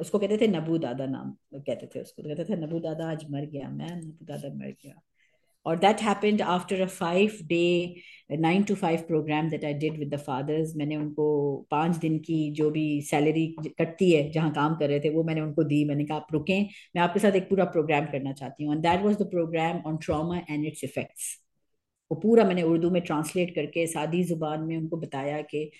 [0.00, 3.24] उसको कहते थे नबू दादा नाम, कहते थे उसको तो कहते थे नबू दादा आज
[3.30, 5.00] मर गया, मैं नबू दादा मर गया।
[5.66, 8.02] Or that happened after a five day
[8.44, 10.74] nine to five program that I did with the fathers.
[10.76, 11.26] मैंने उनको
[11.70, 13.46] पाँच दिन की जो भी सैलरी
[13.78, 16.68] कटती है जहाँ काम कर रहे थे वो मैंने उनको दी। मैंने कहा आप रुकें
[16.96, 19.96] मैं आपके साथ एक पूरा प्रोग्राम करना चाहती हूँ। And that was the programme on
[20.06, 21.28] trauma and its effects
[22.10, 25.70] वो पूरा मैंने उर्दू में ट्रांसलेट करके सादी ज़ुबान में उनको बताया कि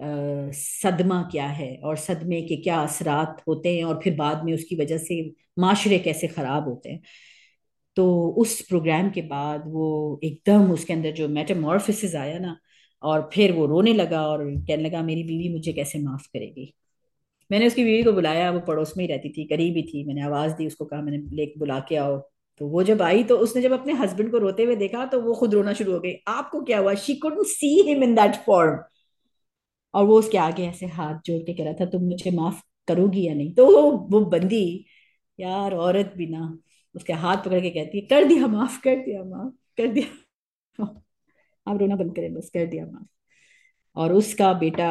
[0.00, 4.52] Uh, सदमा क्या है और सदमे के क्या असरात होते हैं और फिर बाद में
[4.54, 5.18] उसकी वजह से
[5.58, 7.00] माशरे कैसे ख़राब होते हैं।
[7.96, 12.56] तो उस प्रोग्राम के बाद वो एकदम उसके अंदर जो मेटामॉर्फिस आया ना,
[13.02, 16.72] और फिर वो रोने लगा और कहने लगा, मेरी बीवी मुझे कैसे माफ़ करेगी?
[17.50, 20.22] मैंने उसकी बीवी को बुलाया, वो पड़ोस में ही रहती थी करीब ही थी, मैंने
[20.22, 22.18] आवाज़ दी उसको, कहा, मैंने ले बुला के आओ।
[22.60, 25.34] तो वो जब आई तो उसने जब अपने हस्बैंड को रोते हुए देखा तो वो
[25.34, 26.94] खुद रोना शुरू हो गई। आपको क्या हुआ?
[26.94, 28.78] She couldn't see him in that form
[29.94, 33.26] और वो उसके आगे ऐसे हाथ जोड़ के कह रहा था, तुम मुझे माफ़ करोगी
[33.26, 33.54] या नहीं?
[33.54, 34.84] तो वो वो बंदी,
[35.38, 36.58] यार, औरत भी ना।
[36.94, 40.86] उसके हाथ पकड़ के कहती है कर दिया माफ़ कर दिया माफ़ कर दिया
[41.66, 43.06] आप रोना बंद करें बस कर दिया माफ़।
[43.96, 44.88] और उसका बेटा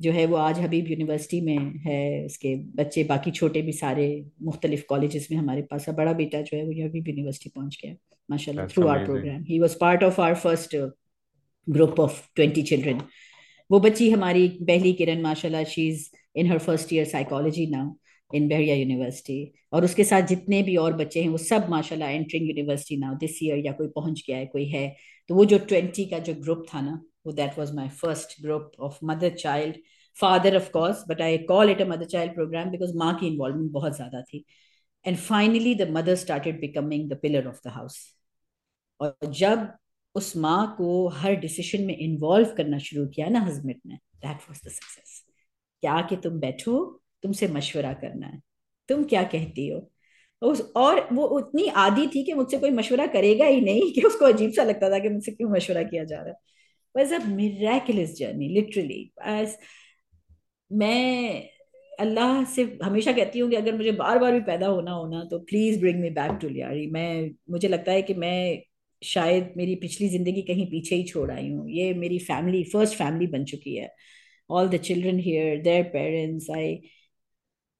[0.00, 4.06] जो है वो आज हबीब यूनिवर्सिटी में है उसके बच्चे बाकी छोटे भी सारे
[4.42, 7.94] मुख्तलिफ़ कॉलेजेस में हमारे पास है। बड़ा बेटा जो है वो हबीब यूनिवर्सिटी पहुँच गया
[8.28, 10.76] माशाल्लाह through our programme he was part of our first
[11.66, 13.00] group of twenty children
[13.70, 17.92] वो बच्ची हमारी पहली किरण माशाल्लाह she is in her first year psychology now
[18.30, 22.48] in Bahria university और उसके साथ जितने भी और बच्चे हैं, वो सब, माशाल्लाह entering
[22.48, 24.96] university now this year या कोई पहुँच गया है, कोई है
[25.30, 28.72] तो वो जो ट्वेंटी का जो ग्रुप था ना, वो that was my first group
[28.80, 29.76] of mother child
[30.16, 33.70] father of course but I call it a mother child programme because माँ की इन्वॉल्वमेंट
[33.72, 34.44] बहुत ज़्यादा थी.
[35.04, 37.98] And finally the mother started becoming the pillar of the house
[39.00, 39.68] और जब
[40.14, 44.60] उस माँ को हर डिसीशन में इन्वॉल्व करना शुरू किया ना हस्बैंड ने दैट वाज
[44.66, 45.22] द सक्सेस
[45.82, 46.74] क्या कि तुम बैठो
[47.24, 48.40] तुमसे मशवरा करना है।
[48.88, 49.88] तुम क्या कहती हो?
[50.42, 54.24] उस, और वो उतनी आदि थी कि मुझसे कोई मशवरा करेगा ही नहीं कि उसको
[54.24, 56.36] अजीब सा लगता था कि मुझसे क्यों मशवरा किया जा रहा है।
[56.94, 59.56] Was a miraculous journey literally as
[60.70, 61.48] मैं
[62.00, 65.38] अल्लाह से हमेशा कहती हूँ कि अगर मुझे बार बार भी पैदा होना होना तो
[65.38, 68.62] please bring me back to Lyari मैं, मुझे लगता है कि मैं
[69.02, 73.26] शायद मेरी पिछली ज़िंदगी कहीं पीछे ही छोड़ आई हूँ। ये मेरी फैमिली फ़र्स्ट फैमिली
[73.26, 73.90] बन चुकी है।
[74.50, 76.64] All the children here their parents I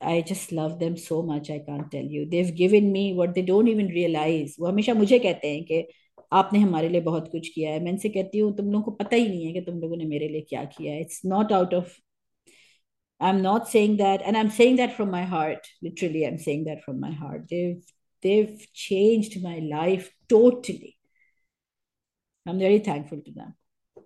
[0.01, 1.51] I just love them so much.
[1.51, 2.27] I can't tell you.
[2.31, 4.57] They've given me what they don't even realize.
[4.61, 5.87] वो हमेशा मुझे कहते हैं कि
[6.33, 9.17] आपने हमारे लिए बहुत कुछ किया है मैं इनसे कहती हूँ तुम लोगों को पता
[9.17, 11.75] ही नहीं है कि तुम लोगों ने मेरे लिए क्या किया है it's not out
[11.75, 11.97] of
[13.21, 15.69] I'm not saying that, and I'm saying that from my heart.
[15.83, 17.49] Literally, I'm saying that from my heart.
[17.53, 17.83] They've
[18.23, 20.97] they've changed my life totally.
[22.47, 23.55] I'm very thankful to them.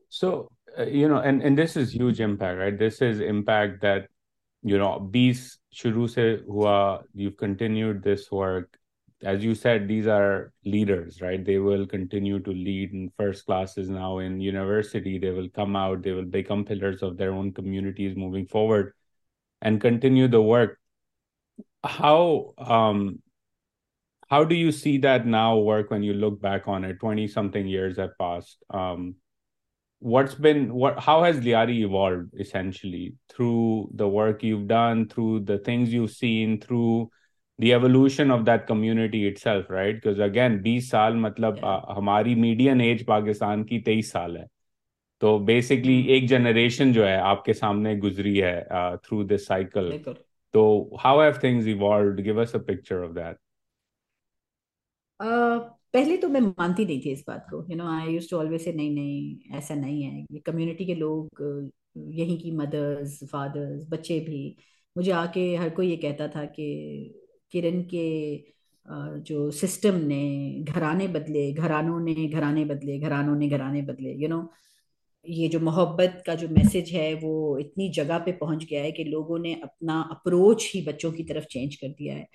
[0.08, 2.78] So, uh, you know, and, and this is huge impact, right?
[2.78, 4.08] This is impact that,
[4.62, 8.78] you know, bees se hua, you've continued this work.
[9.22, 11.44] As you said, these are leaders, right?
[11.44, 15.18] They will continue to lead in first classes now in university.
[15.18, 18.94] They will come out, they will become pillars of their own communities moving forward
[19.60, 20.78] and continue the work.
[21.84, 23.22] How um
[24.28, 27.66] how do you see that now work when you look back on it 20 something
[27.66, 29.16] years have passed um
[30.01, 35.57] what's been what how has liari evolved essentially through the work you've done through the
[35.59, 37.09] things you've seen through
[37.59, 41.81] the evolution of that community itself right because again 20 साल मतलब Yeah.
[41.97, 44.47] हमारी median as Pakistan की 23 साल है
[45.21, 48.55] तो basically एक generation जो है आपके सामने गुजरी है
[49.05, 50.17] थ्रू दिस साइकिल बिल्कुल
[50.53, 50.63] तो
[51.03, 53.37] how have things evolved give us a picture of that
[55.19, 55.25] uh,
[55.94, 58.60] पहले तो मैं मानती नहीं थी इस बात को you know I use to always
[58.64, 61.28] say नहीं नहीं, ऐसा नहीं है। कम्युनिटी के लोग,
[62.10, 64.56] यहीं की मदर्स फादर्स बच्चे भी,
[64.96, 66.68] मुझे आके हर कोई ये कहता था कि
[67.52, 68.08] किरण के
[69.22, 70.24] जो सिस्टम ने
[70.62, 74.48] घराने बदले, घरानों ने घराने बदले, घरानों ने घराने बदले यू नो
[75.26, 79.04] ये जो मोहब्बत का जो मैसेज है, वो इतनी जगह पे पहुँच गया है कि
[79.04, 82.26] लोगों ने अपना अप्रोच ही बच्चों की तरफ़ चेंज कर दिया है।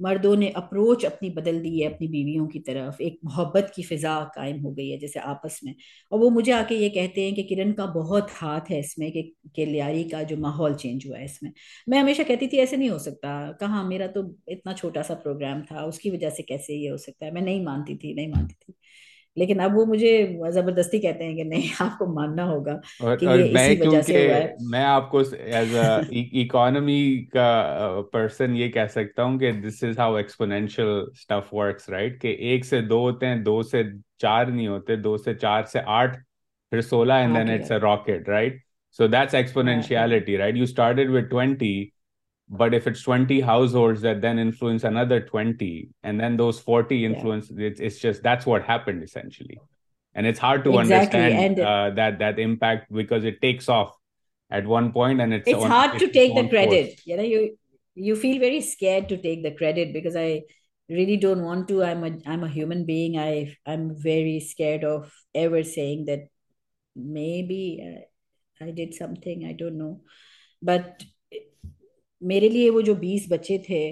[0.00, 4.24] मर्दों ने अप्रोच अपनी बदल दी है अपनी बीवियों की तरफ़। एक मोहब्बत की फिजा
[4.24, 5.74] कायम हो गई है जैसे आपस में।
[6.12, 9.22] और वो मुझे आके ये कहते हैं कि किरण का बहुत हाथ है इसमें कि,
[9.56, 11.52] के लियारी का जो माहौल चेंज हुआ है इसमें।
[11.88, 13.88] मैं हमेशा कहती थी, ऐसे नहीं हो सकता। कहाँ?
[13.88, 17.32] मेरा तो इतना छोटा सा प्रोग्राम था। उसकी वजह से कैसे ये हो सकता है?
[17.32, 18.74] मैं नहीं मानती थी, नहीं मानती थी।
[19.36, 20.12] लेकिन अब वो मुझे
[20.50, 24.02] ज़बरदस्ती कहते हैं कि नहीं आपको मानना होगा और कि और ये मैं इसी वजह
[24.02, 26.08] से हुआ है। मैं आपको एज अ
[26.40, 27.00] इकोनॉमी
[27.36, 27.48] का
[28.12, 32.64] पर्सन ये कह सकता हूँ कि this is how exponential stuff works right कि एक
[32.64, 33.84] से दो होते हैं दो से
[34.20, 36.16] चार नहीं होते दो से चार से आठ
[36.72, 38.62] फिर सोलह and then it's a rocket right
[38.98, 41.72] so that's exponentiality right you started with 20
[42.50, 47.08] but if it's 20 households that then influence another 20 and then those 40 yeah.
[47.08, 49.58] influence it's, it's just that's what happened essentially.
[50.14, 53.94] And it's hard to exactly understand and uh, that that impact because it takes off
[54.50, 56.86] at one point and it's it's on hard to it's its take the credit.
[56.86, 57.56] force you know you
[57.94, 60.42] you feel very scared to take the credit because i
[60.88, 61.84] really don't want to.
[61.84, 63.18] I'm a i'm a human being.
[63.18, 66.28] I i'm very scared of ever saying that
[66.96, 69.44] maybe uh, i did something.
[69.44, 70.00] I don't know.
[70.62, 71.04] But
[72.22, 73.82] मेरे लिए वो जो बीस बच्चे थे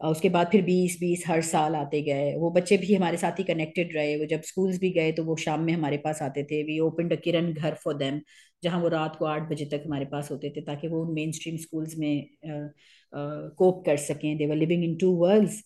[0.00, 3.44] उसके बाद फिर बीस बीस हर साल आते गए। वो बच्चे भी हमारे साथ ही
[3.44, 6.62] कनेक्टेड रहे। वो जब स्कूल्स भी गए तो वो शाम में हमारे पास आते थे।
[6.64, 8.20] वी ओपन अ किरण घर फॉर देम
[8.62, 11.56] जहाँ वो रात को आठ बजे तक हमारे पास होते थे, ताकि वो मेन स्ट्रीम
[11.58, 12.30] स्कूल्स में
[13.12, 15.62] कोप कर सकें। They were living in two worlds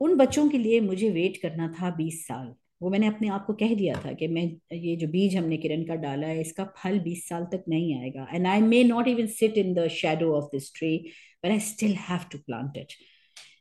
[0.00, 3.52] उन बच्चों के लिए मुझे वेट करना था बीस साल। वो मैंने अपने आप को
[3.54, 4.42] कह दिया था कि मैं,
[4.74, 8.26] ये जो बीज हमने किरण का डाला है, इसका फल बीस साल तक नहीं आएगा।
[8.32, 10.96] And I may not even sit in the shadow of this tree
[11.44, 12.92] but I still have to plant it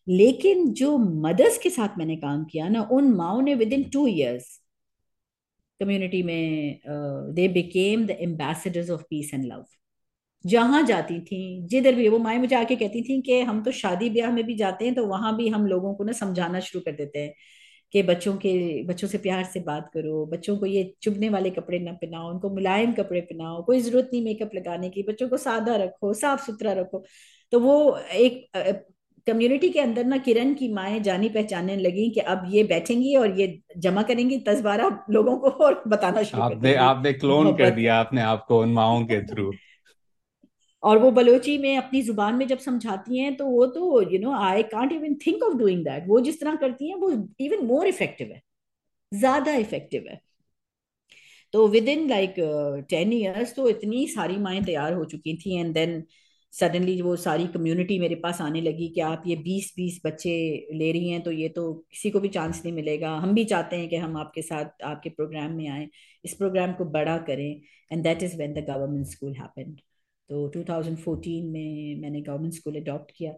[0.08, 4.06] लेकिन जो मदर्स के साथ मैंने काम किया ना, उन माओ ने within two
[4.08, 4.60] years
[5.80, 6.80] community में
[7.36, 9.66] they became the ambassadors of peace and love
[10.46, 14.10] जहाँ जाती थी, जिधर भी वो माए मुझे आके कहती थी कि हम तो शादी
[14.10, 16.96] ब्याह में भी जाते हैं तो वहाँ भी हम लोगों को ना समझाना शुरू कर
[16.98, 17.34] देते हैं।
[17.96, 18.52] कि बच्चों के
[18.84, 22.50] बच्चों से प्यार से बात करो बच्चों को ये चुभने वाले कपड़े ना पहनाओ उनको
[22.50, 26.74] मुलायम कपड़े पहनाओ कोई ज़रूरत नहीं मेकअप लगाने की बच्चों को सादा रखो साफ़ सुथरा
[26.74, 27.04] रखो।
[27.54, 27.76] तो वो
[28.16, 28.46] एक
[29.28, 33.40] कम्युनिटी के अंदर ना किरण की माए जानी पहचानने लगी कि अब ये बैठेंगी और
[33.40, 37.96] ये जमा करेंगी दस बारह लोगों को और बताना शुरू आपने आपने क्लोन कर दिया
[38.00, 39.52] आपने आपको उन माओ के थ्रू
[40.86, 44.34] और वो बलोची में अपनी ज़ुबान में जब समझाती हैं तो वो तो you know
[44.40, 47.12] I can't even think of doing that वो जिस तरह करती हैं, वो
[47.42, 48.42] इवन मोर इफ़ेक्टिव है.
[49.12, 50.20] ज़्यादा इफ़ेक्टिव है.
[51.54, 52.36] तो within like
[52.90, 56.04] ten years तो इतनी सारी माएँ तैयार हो चुकी थी एंड देन
[56.54, 60.32] सडनली वो सारी कम्युनिटी मेरे पास आने लगी कि आप ये बीस बीस बच्चे
[60.74, 63.76] ले रही हैं तो ये तो किसी को भी चांस नहीं मिलेगा। हम भी चाहते
[63.76, 65.88] हैं कि हम आपके साथ, आपके प्रोग्राम में आए।
[66.26, 67.62] इस प्रोग्राम को बड़ा करें
[67.92, 69.80] and that is when the government school happened
[70.30, 73.34] तो 2014 में मैंने गवर्नमेंट स्कूल अडॉप्ट किया।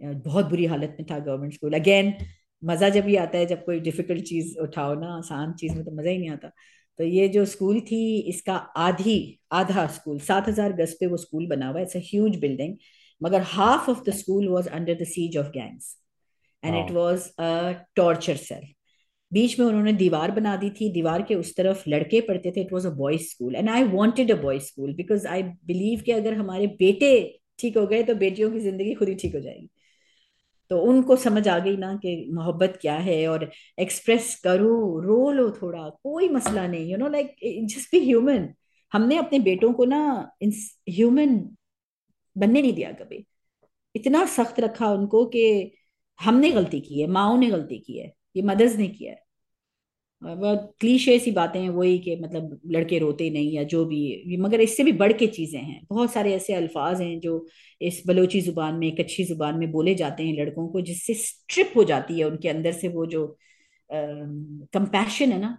[0.00, 2.14] बहुत बुरी हालत में था गवर्नमेंट स्कूल अगेन
[2.62, 5.90] मज़ा जब भी आता है जब कोई डिफ़िकल्ट चीज़ उठाओ ना आसान चीज़ में तो
[5.92, 6.48] मज़ा ही नहीं आता।
[6.98, 9.16] तो ये जो स्कूल थी इसका आधी
[9.52, 12.76] आधा स्कूल सात हज़ार गज पे वो स्कूल बना हुआ इट्स ह्यूज बिल्डिंग
[13.20, 15.96] मगर half of the school was under the siege of gangs
[16.62, 18.66] and it was a torture cell
[19.32, 22.72] बीच में उन्होंने दीवार बना दी थी, दीवार के उस तरफ़ लड़के पढ़ते थे it
[22.72, 26.34] was a boys school and I wanted a boys school because I believe कि अगर
[26.34, 27.12] हमारे बेटे
[27.58, 29.68] ठीक हो गए तो बेटियों की ज़िंदगी खुद ही ठीक हो जाएगी।
[30.70, 35.50] तो उनको समझ आ गई ना कि मोहब्बत क्या है और एक्सप्रेस करो, रो लो
[35.52, 38.48] थोड़ा, कोई मसला नहीं you know like just be human
[38.92, 40.00] हमने अपने बेटों को ना
[40.44, 41.38] ह्यूमन
[42.36, 43.24] बनने नहीं दिया कभी।
[43.94, 45.72] इतना सख्त रखा उनको कि
[46.20, 49.20] हमने गलती की है, माओ ने गलती की है। ये मदर्स ने किया है।
[50.22, 54.60] बहुत क्लीशे सी बातें हैं, वही कि मतलब लड़के रोते नहीं या जो भी मगर
[54.60, 57.46] इससे भी बढ़ के चीज़ें हैं। बहुत सारे ऐसे अल्फाज हैं जो
[57.80, 61.84] इस बलोची ज़ुबान में कच्छी ज़ुबान में बोले जाते हैं लड़कों को, जिससे स्ट्रिप हो
[61.84, 63.26] जाती है उनके अंदर से वो जो
[63.90, 65.58] कंपैशन है ना,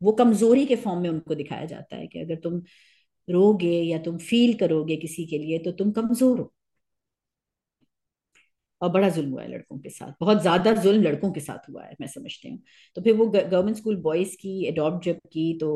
[0.00, 2.62] वो कमज़ोरी के फॉर्म में उनको दिखाया जाता है कि अगर तुम
[3.28, 6.52] रोगे या तुम फील करोगे किसी के लिए तो तुम कमज़ोर हो।
[8.88, 11.94] बड़ा जुल्म हुआ है लड़कों के साथ। बहुत ज़्यादा जुल्म लड़कों के साथ हुआ है,
[12.00, 12.58] मैं समझती हूँ।
[12.96, 15.72] तो फिर वो गवर्नमेंट स्कूल बॉयज़ की अडॉप्ट जब की तो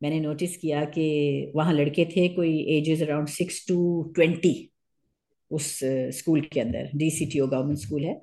[0.00, 4.54] मैंने नोटिस किया कि वहाँ लड़के थे कोई ages around six to twenty
[5.50, 5.78] उस
[6.16, 8.20] स्कूल के अंदर D C T O government school है।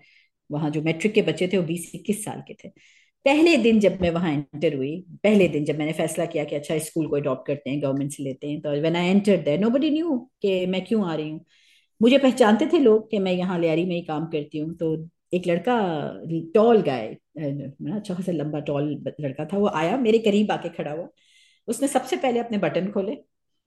[0.49, 2.69] वहाँ जो मैट्रिक के बच्चे थे वो बीस, इक्कीस साल के थे।
[3.25, 6.77] पहले दिन जब मैं वहाँ एंटर हुई, पहले दिन जब मैंने फैसला किया कि अच्छा
[6.79, 9.89] स्कूल को अडॉप्ट करते हैं गवर्नमेंट से लेते हैं तो when I enter there nobody
[9.91, 11.45] knew कि मैं क्यों आ रही हूँ।
[12.01, 14.95] मुझे पहचानते थे लोग कि मैं यहाँ लियारी में ही काम करती हूँ। तो
[15.33, 15.77] एक लड़का
[16.53, 18.91] टॉल गाय अच्छा खासा लंबा टॉल
[19.21, 21.07] लड़का था। वो आया, मेरे करीब आके खड़ा हुआ।
[21.67, 23.17] उसने सबसे पहले अपने बटन खोले।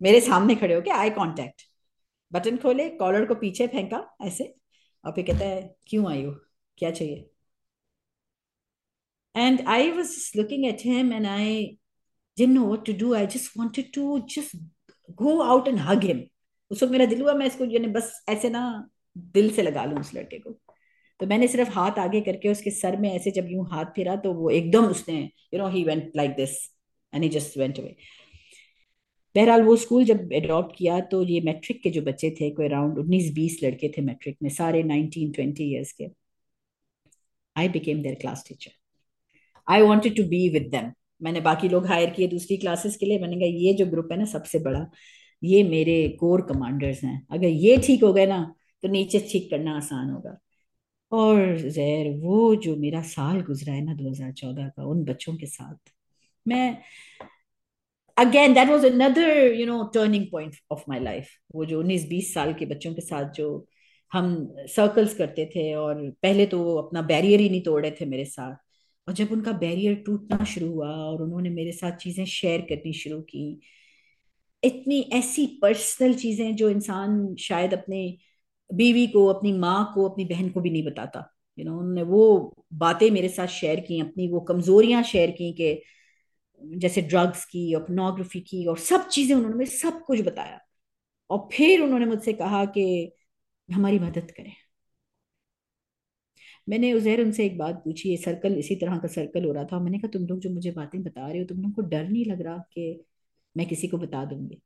[0.01, 1.63] मेरे सामने खड़े होके आई कांटेक्ट
[2.33, 4.55] बटन खोले कॉलर को पीछे फेंका ऐसे।
[5.05, 6.33] और फिर कहता है, क्यों आई हो?
[6.79, 7.29] क्या चाहिए?
[9.35, 11.77] And I was looking at him and I
[12.39, 13.09] didn't know what to do.
[13.17, 14.03] I just wanted to
[14.35, 14.53] just
[15.19, 16.21] go out and hug him.
[16.71, 18.63] उस वक्त मेरा दिल हुआ, मैं इसको यानी बस ऐसे ना
[19.35, 20.59] दिल से लगा लूँ उस लड़के को।
[21.21, 24.33] तो मैंने सिर्फ़ हाथ आगे करके उसके सर में ऐसे जब यूँ हाथ फिरा तो
[24.35, 25.19] वो एकदम उसने
[25.55, 26.57] you know he went like this
[27.13, 27.97] and he just went away
[29.35, 32.99] बहरहाल वो स्कूल जब अडॉप्ट किया तो ये मैट्रिक के जो बच्चे थे, कोई अराउंड
[32.99, 36.09] उन्नीस बीस लड़के थे मैट्रिक में, सारे नाइनटीन ट्वेंटी ईयर्स के।
[37.57, 38.71] I became their class teacher
[39.69, 40.91] I wanted to be with them
[41.23, 44.19] मैंने बाकी लोग हायर किए दूसरी क्लासेस के लिए। मैंने कहा, ये जो ग्रुप है
[44.19, 44.81] ना, सबसे बड़ा
[45.43, 48.43] ये मेरे कोर कमांडर्स हैं। अगर ये ठीक हो गए ना
[48.83, 50.37] तो नीचे ठीक करना आसान होगा।
[51.13, 55.93] और जैर, वो जो मेरा साल गुजरा है ना 2014 का, उन बच्चों के साथ,
[56.47, 56.79] मैं
[58.17, 62.33] again that was another you know turning point of my life वो जो उन्नीस बीस
[62.35, 63.67] साल के बच्चों के साथ जो
[64.13, 68.25] हम सर्कल्स करते थे, और पहले तो वो अपना बैरियर ही नहीं तोड़ थे मेरे
[68.25, 68.57] साथ।
[69.09, 73.21] और जब उनका बैरियर टूटना शुरू हुआ, और उन्होंने मेरे साथ चीज़ें शेयर करनी शुरू
[73.23, 73.61] की
[74.63, 78.07] इतनी ऐसी पर्सनल चीज़ें जो इंसान शायद अपने
[78.71, 82.55] बीवी को, अपनी माँ को, अपनी बहन को भी नहीं बताता। यू नो उन्होंने वो
[82.75, 85.83] बातें मेरे साथ शेयर की, अपनी वो कमजोरियाँ शेयर की कि
[86.63, 90.61] जैसे ड्रग्स की और पोर्नोग्राफी की और सब चीज़ें उन्होंने मुझे सब कुछ बताया।
[91.31, 92.85] और फिर उन्होंने मुझसे कहा कि
[93.69, 94.53] हमारी मदद करें।
[96.69, 99.79] मैंने उजैर उनसे एक बात पूछी, ये सर्कल इसी तरह का सर्कल हो रहा था।
[99.81, 102.25] मैंने कहा, तुम लोग जो मुझे बातें बता रहे हो, तुम लोग को डर नहीं
[102.27, 103.05] लग रहा कि
[103.57, 104.61] मैं किसी को बता दूँगी,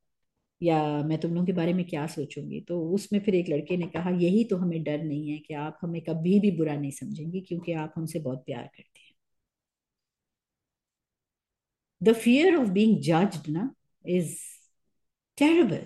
[0.61, 2.61] या मैं तुम लोगों के बारे में क्या सोचूँगी?
[2.63, 5.79] तो उसमें फिर एक लड़के ने कहा, यही तो हमें डर नहीं है कि आप
[5.83, 9.15] हमें कभी भी बुरा नहीं समझेंगे, क्योंकि आप हमसे बहुत प्यार करते हैं.
[12.01, 13.71] The fear of being judged ना
[14.05, 14.35] इज़
[15.39, 15.85] टेरेबल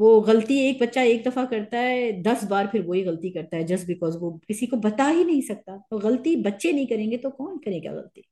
[0.00, 3.64] वो गलती एक बच्चा एक दफ़ा करता है, दस बार फिर वही गलती करता है
[3.66, 7.30] जस्ट बिकॉज़ वो किसी को बता ही नहीं सकता। तो गलती बच्चे नहीं करेंगे तो
[7.32, 8.22] कौन करेगा गलती?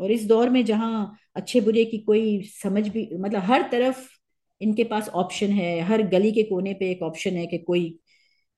[0.00, 4.08] और इस दौर में जहाँ अच्छे बुरे की कोई समझ भी मतलब हर तरफ़
[4.60, 7.98] इनके पास ऑप्शन है हर गली के कोने पे एक ऑप्शन है कि कोई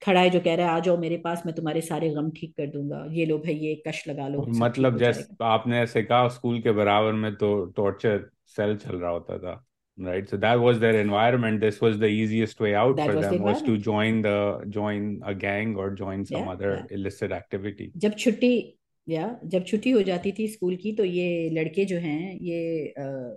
[0.03, 2.57] खड़ा है जो कह रहा है आ जाओ मेरे पास मैं तुम्हारे सारे गम ठीक
[2.57, 6.61] कर दूँगा। ये लो भाई ये कश लगा लो मतलब जैसे आपने ऐसे कहा स्कूल
[6.61, 9.65] के बराबर में तो टॉर्चर सेल चल रहा होता था
[9.99, 10.29] right?
[10.29, 11.61] So that was their environment.
[11.61, 14.23] This was the easiest way out that for was the them was to environment join
[14.23, 17.87] the join a gang or join या some other illicit activity.
[17.97, 22.19] जब छुट्टी या जब छुट्टी हो जाती थी school की तो ये लड़के जो हैं
[22.43, 23.37] ये अ,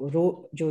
[0.00, 0.66] रो जो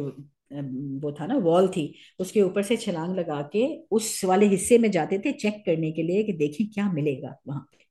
[1.01, 1.83] वो था ना वॉल थी
[2.19, 6.03] उसके ऊपर से छलांग लगा के उस वाले हिस्से में जाते थे चेक करने के
[6.03, 7.85] लिए कि देखें क्या मिलेगा वहाँ पे।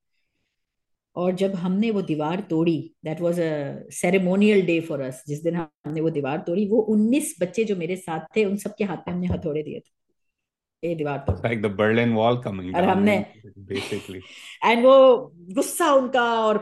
[1.16, 5.56] और जब हमने वो दीवार तोड़ी that was a ceremonial day for us जिस दिन
[5.56, 9.14] हमने वो दीवार तोड़ी वो उन्नीस बच्चे जो मेरे साथ थे उन सबके हाथ में
[9.14, 9.90] हमने हथौड़े दिए थे।
[10.84, 13.24] ये दीवार तोड़ो like the Berlin Wall coming और हमने
[13.72, 14.20] basically.
[14.64, 16.58] एंड वो गुस्सा उनका और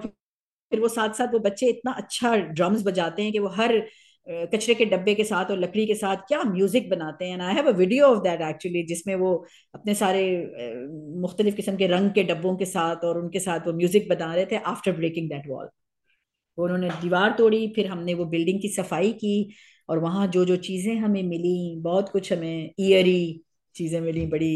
[0.73, 3.89] फिर वो साथ साथ वो बच्चे इतना अच्छा ड्रम्स बजाते हैं कि वो हर
[4.27, 7.69] कचरे के डब्बे के साथ और लकड़ी के साथ क्या म्यूज़िक बनाते हैं। I have
[7.69, 10.25] a video of that actually जिसमें वो अपने सारे
[11.21, 14.47] मुख्तलिफ़ किस्म के रंग के डब्बों के साथ और उनके साथ वो म्यूज़िक बना रहे
[14.47, 15.69] थे आफ्टर ब्रेकिंग दैट वॉल
[16.59, 19.35] उन्होंने दीवार तोड़ी फिर हमने वो बिल्डिंग की सफ़ाई की
[19.89, 23.45] और वहाँ जो जो चीज़ें हमें मिली बहुत कुछ हमें ईयरी
[23.79, 24.55] चीज़ें मिली बड़ी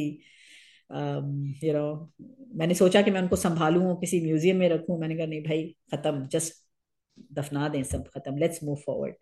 [1.64, 1.84] यू नो
[2.58, 5.62] मैंने सोचा कि मैं उनको संभालूं किसी म्यूज़ियम में रखूँ। मैंने कहा नहीं भाई
[5.92, 6.54] खत्म जस्ट
[7.38, 9.14] दफना दें सब खत्म लेट्स मूव फॉरवर्ड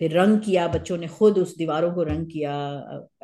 [0.00, 2.54] फिर रंग किया बच्चों ने खुद उस दीवारों को रंग किया।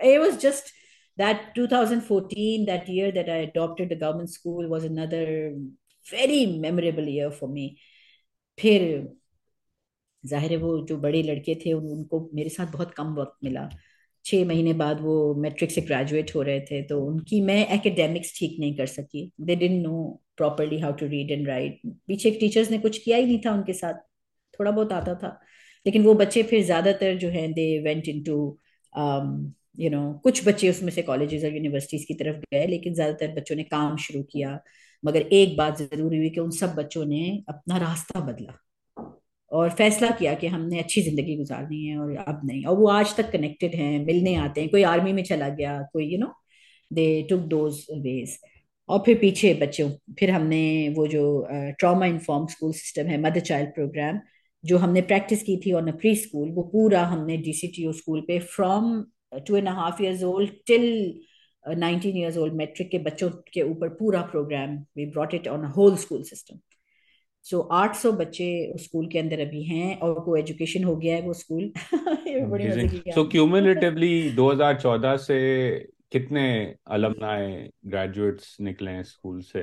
[0.04, 0.70] it was just
[1.18, 5.24] that 2014 that year that I adopted the government school was another
[6.06, 7.66] very memorable year for me.
[8.58, 8.82] फिर
[10.24, 13.68] ज़ाहिर है वो जो बड़े लड़के थे उन, उनको मेरे साथ बहुत कम वक्त मिला।
[14.24, 18.56] छः महीने बाद वो मैट्रिक से ग्रेजुएट हो रहे थे तो उनकी मैं एकेडमिक्स ठीक
[18.60, 22.70] नहीं कर सकी। They didn't know properly how to read and write पीछे एक टीचर्स
[22.70, 23.94] ने कुछ किया ही नहीं था उनके साथ।
[24.60, 25.38] थोड़ा बहुत आता था।
[25.86, 28.36] लेकिन वो बच्चे फिर ज़्यादातर जो है they went into
[29.78, 33.56] you know कुछ बच्चे उसमें से कॉलेजेस और यूनिवर्सिटीज की तरफ़ गए, लेकिन ज़्यादातर बच्चों
[33.56, 34.58] ने काम शुरू किया।
[35.02, 38.58] मगर एक बात ज़रूरी हुई कि उन सब बच्चों ने अपना रास्ता बदला।
[39.52, 43.14] और फैसला किया कि हमने अच्छी ज़िंदगी गुजारनी है और अब नहीं। और वो आज
[43.16, 46.32] तक कनेक्टेड हैं, मिलने आते हैं। कोई आर्मी में चला गया, कोई you know
[46.90, 48.38] they took those ways
[48.88, 49.88] और फिर पीछे बच्चों,
[50.18, 51.24] फिर हमने वो जो
[51.78, 54.20] ट्रॉमा इन्फॉर्म स्कूल सिस्टम है मदर चाइल्ड प्रोग्राम
[54.64, 57.92] जो हमने प्रैक्टिस की थी ऑन प्री स्कूल वो पूरा हमने D C T O
[57.92, 59.04] school पे from
[59.46, 60.84] two and half years old till
[61.78, 65.96] nineteen years old matric के बच्चों के ऊपर पूरा programme we brought it on whole
[65.96, 66.58] school system
[67.46, 71.16] so आठ सौ बच्चे उस स्कूल के अंदर अभी हैं और को एजुकेशन हो गया
[71.16, 71.72] है वो स्कूल।
[72.50, 73.92] बड़ी मज़े की so कहानी।
[74.36, 75.36] 2014 से
[76.12, 76.42] कितने
[76.88, 79.62] अलमनाई ग्रेजुएट्स निकले हैं स्कूल से?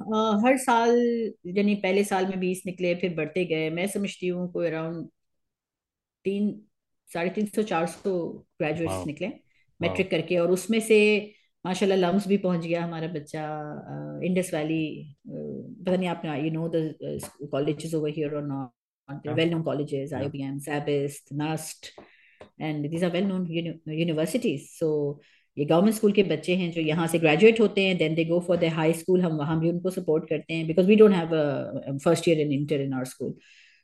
[0.00, 0.04] अ,
[0.44, 0.96] हर साल
[1.48, 5.08] यानी पहले साल में बीस निकले फिर बढ़ते गए। मैं समझती हूँ कोई अराउंड
[6.24, 6.50] तीन
[7.08, 8.12] साढ़े तीन सौ चार सौ
[8.58, 9.28] ग्रेजुएट्स निकले
[9.80, 10.98] मैट्रिक करके। और उसमें से
[11.64, 13.44] माशाल्लाह लम्स भी पहुँच गया हमारा बच्चा
[14.24, 14.82] इंडस वैली
[15.26, 17.18] पता नहीं आपने you know the
[17.52, 21.90] colleges over here और not well known colleges IBM SZABIST NUST
[22.60, 24.88] and these are well known universities so
[25.56, 28.38] ये गवर्नमेंट स्कूल के बच्चे हैं जो यहाँ से ग्रेजुएट होते हैं then they go
[28.40, 31.98] for the high school हम वहाँ भी उनको सपोर्ट करते हैं because we don't have
[31.98, 33.34] first year in inter in our school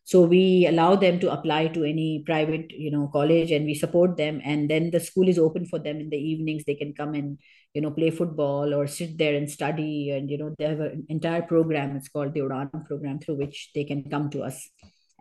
[0.07, 4.17] so we allow them to apply to any private you know college and we support
[4.17, 7.13] them and then the school is open for them in the evenings they can come
[7.13, 7.37] and
[7.75, 11.05] you know play football or sit there and study and you know they have an
[11.09, 14.69] entire program it's called the udan program through which they can come to us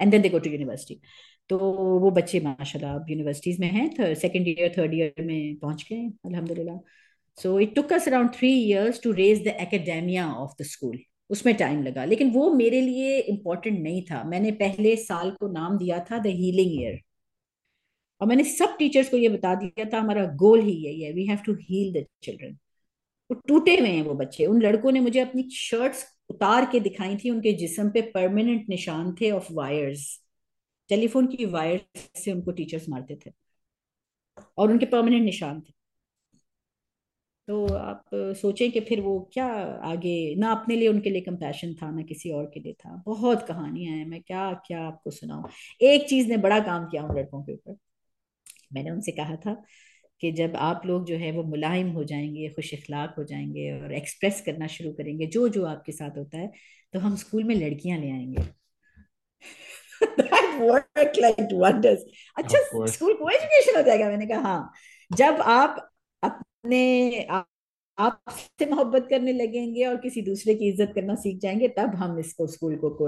[0.01, 1.01] and then they go to university
[1.51, 1.59] तो
[2.01, 6.79] वो बच्चे माशाल्लाह अब universities में हैं second year third year में पहुंच गए अल्हम्दुलिल्लाह
[7.39, 10.99] so it took us around three years to raise the academia of the school
[11.34, 15.78] उसमें टाइम लगा। लेकिन वो मेरे लिए इम्पोर्टेंट नहीं था। मैंने पहले साल को नाम
[15.78, 17.00] दिया था द हीलिंग ईयर
[18.22, 21.26] और मैंने सब टीचर्स को ये बता दिया था, हमारा गोल ही यही है। We
[21.26, 22.58] have to heal the children
[23.32, 27.16] वो टूटे हुए हैं वो बच्चे। उन लड़कों ने मुझे अपनी शर्ट्स उतार के दिखाई
[27.16, 30.20] थी। उनके जिसम पे परमानेंट निशान थे ऑफ़ वायर्स
[30.90, 33.32] टेलीफोन की वायर से उनको टीचर्स मारते थे।
[34.58, 35.74] और उनके परमानेंट निशान थे।
[37.48, 39.46] तो आप सोचें कि फिर वो क्या
[39.84, 43.46] आगे ना अपने लिए उनके लिए कंपैशन था ना किसी और के लिए था। बहुत
[43.48, 45.44] कहानियाँ हैं मैं क्या क्या आपको सुनाऊं।
[45.82, 47.78] एक चीज़ ने बड़ा काम किया उन लड़कों के ऊपर।
[48.74, 49.64] मैंने उनसे कहा था
[50.22, 53.94] कि जब आप लोग जो है वो मुलायम हो जाएँगे खुश अखलाक हो जाएँगे और
[53.94, 56.52] एक्सप्रेस करना शुरू करेंगे जो जो आपके साथ होता है
[56.94, 58.44] तो हम स्कूल में लड़कियाँ ले आएँगे।
[62.38, 64.72] अच्छा स्कूल को एजुकेशन हो जाएगा मैंने कहा हाँ।
[65.12, 65.90] जब आप
[66.64, 67.26] अपने
[67.98, 72.20] आप से मोहब्बत करने लगेंगे और किसी दूसरे की इज़्ज़त करना सीख जाएँगे, तब हम
[72.20, 73.08] इसको स्कूल को को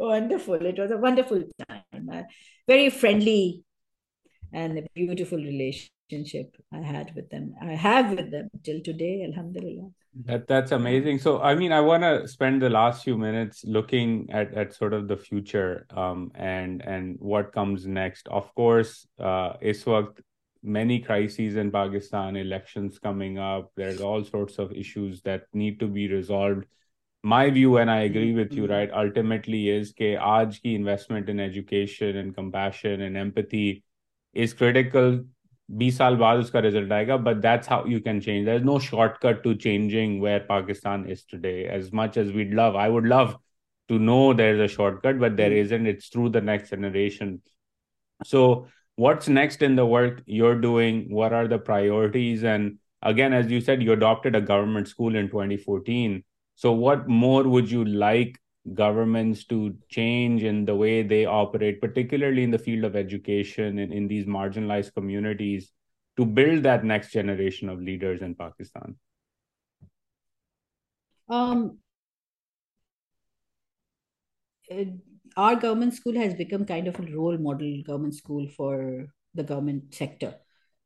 [0.00, 2.10] wonderful it was a wonderful time
[2.68, 3.38] very friendly
[4.54, 7.54] and beautiful relation relationship I had with them.
[7.60, 9.90] I have with them till today, Alhamdulillah.
[10.26, 11.18] That that's amazing.
[11.18, 14.92] So I mean, I want to spend the last few minutes looking at at sort
[14.92, 18.28] of the future um, and and what comes next.
[18.28, 19.84] Of course, uh, is
[20.62, 23.72] many crises in Pakistan, elections coming up.
[23.76, 26.64] There's all sorts of issues that need to be resolved
[27.26, 32.18] my view and i agree with you right ultimately is aaj ki investment in education
[32.22, 33.82] and compassion and empathy
[34.34, 35.24] is critical
[35.69, 38.79] 20 साल बाद उसका result आएगा but that's how you can change there is no
[38.79, 43.37] shortcut to changing where Pakistan is today as much as we'd love I would love
[43.89, 45.87] to know there's a shortcut, but there isn't.
[45.87, 47.41] It's through the next generation.
[48.23, 51.11] So, what's next in the work you're doing?
[51.11, 52.43] What are the priorities?
[52.43, 56.23] And again, as you said, you adopted a government school in 2014.
[56.55, 58.39] So, what more would you like
[58.72, 63.92] governments to change in the way they operate, particularly in the field of education and
[63.92, 65.70] in these marginalized communities,
[66.16, 68.96] to build that next generation of leaders in Pakistan?
[71.28, 71.78] Um,
[75.36, 79.94] our government school has become kind of a role model government school for the government
[79.94, 80.34] sector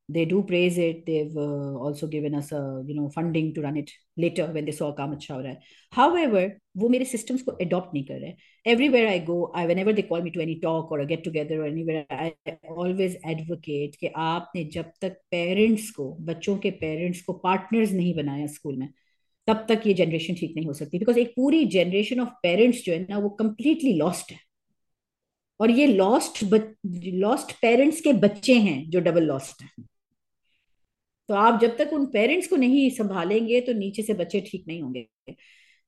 [0.09, 3.77] they do praise it they've uh, also given us a you know funding to run
[3.77, 5.61] it later when they saw काम अच्छा हो रहा है
[5.93, 6.45] however
[6.77, 8.35] वो मेरे systems को adopt नहीं कर रहे
[8.67, 11.61] everywhere I go I whenever they call me to any talk or a get together
[11.63, 12.33] or anywhere I
[12.77, 18.47] always advocate कि आपने जब तक parents को बच्चों के parents को partners नहीं बनाया
[18.57, 18.89] स्कूल में
[19.49, 22.93] तब तक ये जनरेशन ठीक नहीं हो सकती बिकॉज़ एक पूरी जनरेशन ऑफ़ पेरेंट्स जो
[22.93, 24.39] है ना वो कंप्लीटली लॉस्ट है
[25.61, 29.69] और ये लॉस्ट लॉस्ट पेरेंट्स के बच्चे हैं जो डबल लॉस्ट है
[31.29, 34.83] तो आप जब तक उन पेरेंट्स को नहीं संभालेंगे तो नीचे से बच्चे ठीक नहीं
[34.83, 35.07] होंगे।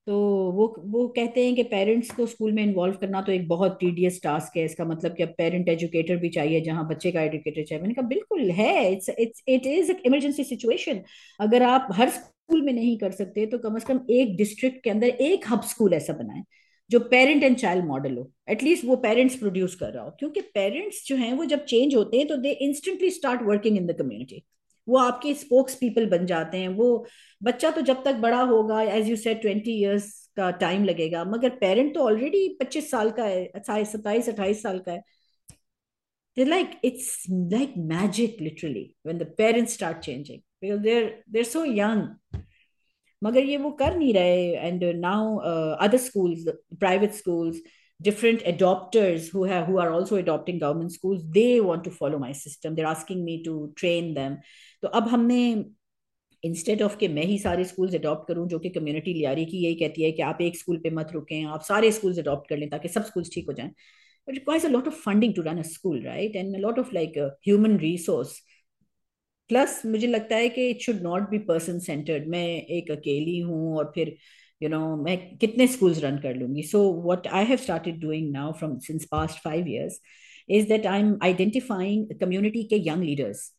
[0.07, 0.15] तो
[0.51, 4.19] वो वो कहते हैं कि पेरेंट्स को स्कूल में इन्वॉल्व करना तो एक बहुत टीडियस
[4.23, 7.81] टास्क है। इसका मतलब कि अब पेरेंट एजुकेटर भी चाहिए, जहाँ बच्चे का एजुकेटर चाहिए।
[7.81, 11.01] मैंने कहा, बिल्कुल है। It's it's it is emergency situation
[11.39, 14.89] अगर आप हर स्कूल में नहीं कर सकते तो कम से कम एक डिस्ट्रिक्ट के
[14.89, 16.43] अंदर एक हब स्कूल ऐसा बनाए,
[16.89, 21.05] जो पेरेंट एंड चाइल्ड मॉडल हो। एटलीस्ट वो पेरेंट्स प्रोड्यूस कर रहा हो। क्योंकि पेरेंट्स
[21.07, 24.43] जो हैं, वो जब चेंज होते हैं तो they instantly start working in the community
[24.91, 26.89] वो आपके स्पोक्स पीपल बन जाते हैं वो
[27.43, 31.49] बच्चा तो जब तक बड़ा होगा as you said twenty years का टाइम लगेगा मगर
[31.61, 35.03] पेरेंट तो ऑलरेडी पच्चीस साल का है सत्ताईस अट्ठाईस साल का है
[36.37, 41.63] they're like it's like magic literally when the parents start changing because they're they're so
[41.79, 42.03] young
[43.21, 45.35] मगर ये वो कर नहीं रहे and now
[45.87, 46.45] other schools
[46.79, 47.61] private schools
[47.99, 52.31] different adopters who have who are also adopting government schools they want to follow my
[52.37, 54.37] system they're asking me to train them
[54.83, 55.41] तो अब हमने
[56.43, 59.75] instead of के मैं ही सारे स्कूल्स अडॉप्ट करूँ, जो कि community Lyari की यही
[59.75, 62.69] कहती है कि आप एक स्कूल पे मत रुकें, आप सारे स्कूल्स अडॉप्ट कर लें
[62.69, 63.71] ताकि सब स्कूल्स ठीक हो जाएँ।
[64.27, 66.35] It requires a lot of funding to run a school, right?
[66.35, 68.33] And a of, like a human resource.
[69.49, 72.45] Plus मुझे लगता है कि it should not be person centred मैं
[72.75, 74.15] एक अकेली हूँ और फिर
[74.61, 78.51] यू नो मैं कितने स्कूल्स रन कर लूँगी। So what I have started doing now
[78.59, 79.99] from since past five years
[80.49, 83.49] is that I am identifying community के यंग लीडर्स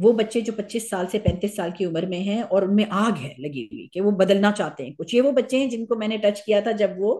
[0.00, 3.16] वो बच्चे जो 25 साल से 35 साल की उम्र में हैं और उनमें आग
[3.16, 6.18] है लगी हुई कि वो बदलना चाहते हैं कुछ। ये वो बच्चे हैं जिनको मैंने
[6.18, 7.12] टच किया था जब वो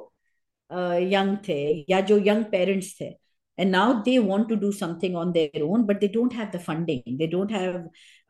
[1.13, 3.11] यंग थे या जो यंग पेरेंट्स थे।
[3.59, 7.17] Now they want to do something on their own but they don't have the funding.
[7.19, 7.75] They don't have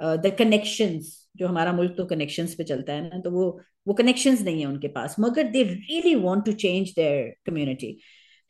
[0.01, 3.45] uh, the connections जो हमारा मुल्क तो कनेक्शंस पे चलता है ना तो वो
[3.89, 7.93] वो कनेक्शंस नहीं है उनके पास। मगर they really want to change their community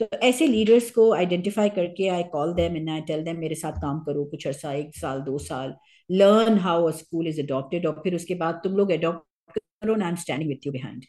[0.00, 3.80] तो ऐसे लीडर्स को आइडेंटिफाई करके I call them and I tell them मेरे साथ
[3.82, 5.74] काम करो कुछ अर्सा एक साल दो साल।
[6.10, 10.08] Learn how a school is adopted और फिर उसके बाद तुम लोग अडॉप्ट करो I
[10.08, 11.04] am standing with you behind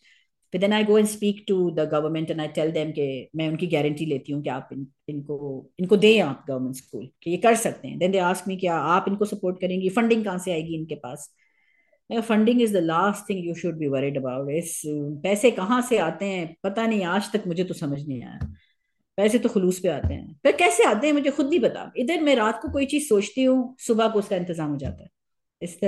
[0.53, 2.93] फिर then I go and speak to the government and I tell them
[3.37, 7.31] मैं उनकी गारंटी लेती हूँ कि आप इन, इनको इनको दें आप गवर्नमेंट स्कूल कि
[7.31, 9.89] ये कर सकते हैं। देन दे आस्क मी क्या आप इनको सपोर्ट करेंगी?
[9.89, 11.29] फंडिंग कहाँ से आएगी इनके पास?
[12.27, 14.81] Funding is the last thing you should be worried about इस
[15.23, 16.55] पैसे कहाँ से आते हैं?
[16.63, 18.39] पता नहीं आज तक मुझे तो समझ नहीं आया।
[19.17, 22.21] पैसे तो खलूस पे आते हैं। फिर कैसे आते हैं, मुझे खुद नहीं पता। इधर
[22.21, 25.09] मैं रात को कोई चीज़ सोचती हूँ, सुबह को उसका इंतज़ाम हो जाता है।
[25.61, 25.79] इस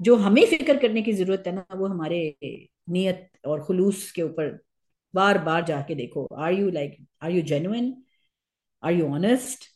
[0.00, 2.36] जो हमें फ़िक्र करने की ज़रूरत है ना, वो हमारे
[2.90, 4.58] नियत और खुलूस के ऊपर
[5.14, 7.94] बार बार जाके देखो। Are you like are you genuine
[8.82, 9.74] are you honest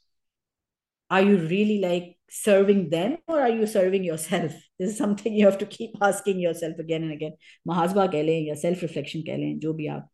[1.11, 4.53] are you really like serving them or are you serving yourself?
[4.81, 7.33] This is something you have to keep asking yourself again and again
[7.67, 10.09] मुहासबा कह लें या self reflection कह लें, जो भी आप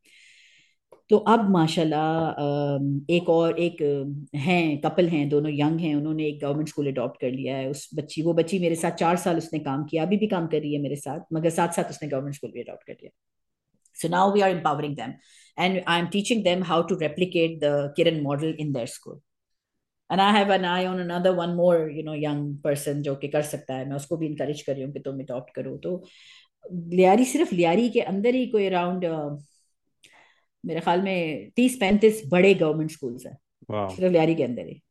[1.11, 3.83] तो अब माशाल्लाह एक और एक
[4.37, 7.89] हैं कपल हैं दोनों यंग हैं उन्होंने एक गवर्नमेंट स्कूल अडॉप्ट कर लिया है उस
[7.95, 10.75] बच्ची वो बच्ची मेरे साथ चार साल उसने काम किया अभी भी काम कर रही
[10.75, 13.11] है मेरे साथ मगर साथ साथ उसने गवर्नमेंट स्कूल भी अडॉप्ट कर लिया
[13.97, 15.17] So now we are empowering them.
[15.59, 19.23] And I'm teaching them how to replicate the Kiran model in their school.
[20.11, 23.29] And I have an eye on another one more, you know, young person जो कि
[23.29, 26.03] कर सकता है मैं उसको भी encourage कर रही हूँ कि तुम अडॉप्ट करो तो
[26.93, 29.05] लियारी सिर्फ़ लियारी के अंदर ही कोई अराउंड
[30.67, 33.37] मेरे ख्याल में तीस पैंतीस बड़े गवर्नमेंट स्कूल्स हैं
[33.89, 34.83] सिर्फ़ लियारी के अंदर ही।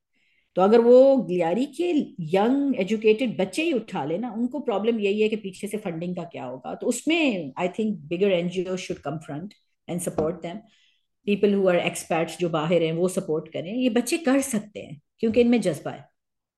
[0.57, 1.89] तो अगर वो लियारी के
[2.35, 6.23] यंग एजुकेटेड बच्चे ही उठा लेना उनको प्रॉब्लम यही है कि पीछे से फंडिंग का
[6.23, 6.73] क्या होगा?
[6.76, 9.53] तो उसमें I think bigger NGO should come front
[9.88, 10.57] and support them
[11.27, 14.99] people who are experts जो बाहर हैं वो सपोर्ट करें। ये बच्चे कर सकते हैं
[15.19, 16.07] क्योंकि इनमें जज्बा है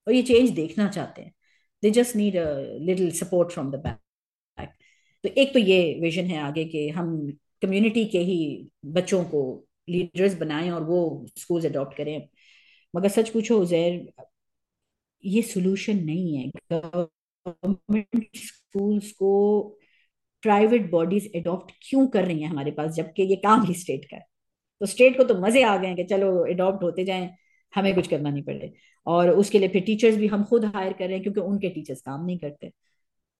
[0.08, 1.34] और ये चेंज देखना चाहते हैं।
[1.84, 2.46] They just need a
[2.82, 4.70] little support from the back
[5.24, 7.08] तो एक तो ये विजन है आगे कि हम
[7.62, 12.28] कम्युनिटी के ही बच्चों को लीडर्स बनाएँ और वो स्कूल्स अडॉप्ट करें।
[12.96, 14.14] मगर सच पूछो, उजैर,
[15.26, 19.62] ये सोल्यूशन नहीं है। गवर्नमेंट स्कूल्स को
[20.44, 24.18] प्राइवेट बॉडीज अडॉप्ट क्यों कर रही हैं हमारे पास, जबकि ये काम ही स्टेट का
[24.18, 24.26] है?
[24.82, 27.38] तो स्टेट को तो मज़े आ गए हैं कि चलो अडॉप्ट होते जाएँ,
[27.76, 28.74] हमें कुछ करना नहीं पड़े।
[29.08, 32.02] और उसके लिए फिर टीचर्स भी हम खुद हायर कर रहे हैं, क्योंकि उनके टीचर्स
[32.02, 32.72] काम नहीं करते।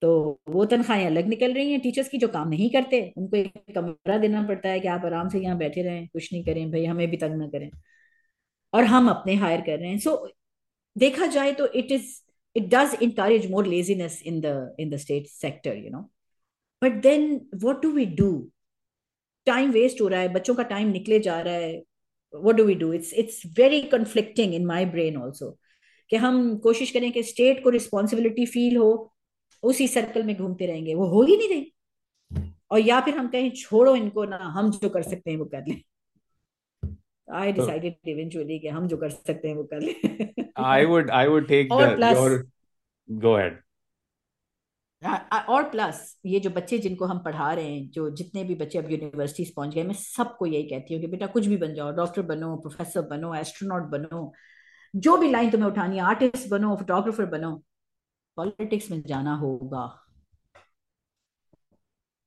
[0.02, 3.74] तो वो तनख्वाहें अलग निकल रही हैं टीचर्स की जो काम नहीं करते। उनको एक
[3.74, 6.84] कमरा देना पड़ता है कि आप आराम से यहाँ बैठे रहें कुछ नहीं करें भाई
[6.84, 7.70] हमें भी तंग ना करें।
[8.72, 10.30] और हम अपने हायर कर रहे हैं। सो so,
[10.96, 12.06] देखा जाए तो it is
[12.56, 16.00] it does encourage more laziness in the in the state sector you know
[16.82, 18.30] but then what do we do
[19.46, 21.76] time waste हो रहा है बच्चों का टाइम निकले जा रहा है।
[22.34, 25.50] What do we do it's it's very conflicting in my brain also
[26.10, 28.90] कि हम कोशिश करें कि स्टेट को रिस्पॉन्सिबिलिटी फील हो
[29.62, 31.72] उसी सर्कल में घूमते रहेंगे। वो हो ही नहीं रही
[32.70, 35.64] और या फिर हम कहें छोड़ो इनको ना हम जो कर सकते हैं वो कर
[35.68, 35.82] लें।
[37.28, 39.94] I decided so, eventually कि हम जो कर सकते हैं वो कर लें।
[40.58, 42.44] I would I would take the plus, your
[43.08, 43.58] go ahead.
[45.48, 48.90] और प्लस ये जो बच्चे जिनको हम पढ़ा रहे हैं जो जितने भी बच्चे अब
[48.90, 52.22] यूनिवर्सिटीज पहुँच गए मैं सबको यही कहती हूँ कि बेटा कुछ भी बन जाओ डॉक्टर
[52.30, 54.32] बनो प्रोफेसर बनो एस्ट्रोनॉट बनो
[54.94, 57.52] जो भी लाइन तुम्हें उठानी है आर्टिस्ट बनो फोटोग्राफर बनो
[58.38, 59.84] पॉलिटिक्स में जाना होगा।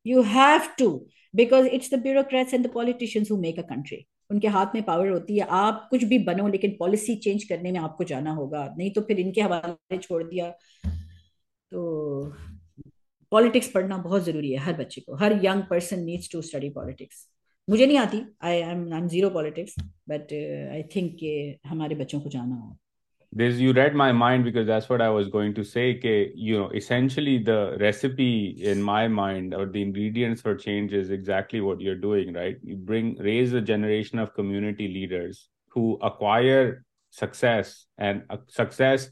[0.06, 0.90] You have to
[1.34, 5.10] because it's the bureaucrats and the politicians who make a country उनके हाथ में पावर
[5.10, 8.92] होती है। आप कुछ भी बनो, लेकिन पॉलिसी चेंज करने में आपको जाना होगा। नहीं
[8.92, 10.50] तो फिर इनके हवाले छोड़ दिया।
[11.72, 11.82] तो
[13.32, 17.28] पॉलिटिक्स पढ़ना बहुत ज़रूरी है हर बच्चे को। हर young person needs to study politics
[17.68, 19.76] मुझे नहीं आती। I am I am zero politics
[20.10, 20.34] but
[20.72, 21.18] I think
[21.66, 22.78] हमारे बच्चों को जाना होगा।
[23.34, 26.58] This you read my mind because that's what i was going to say okay, you
[26.58, 31.80] know essentially the recipe in my mind or the ingredients for change is exactly what
[31.80, 32.58] you're doing right?
[32.62, 39.10] You bring raise a generation of community leaders who acquire success and uh, success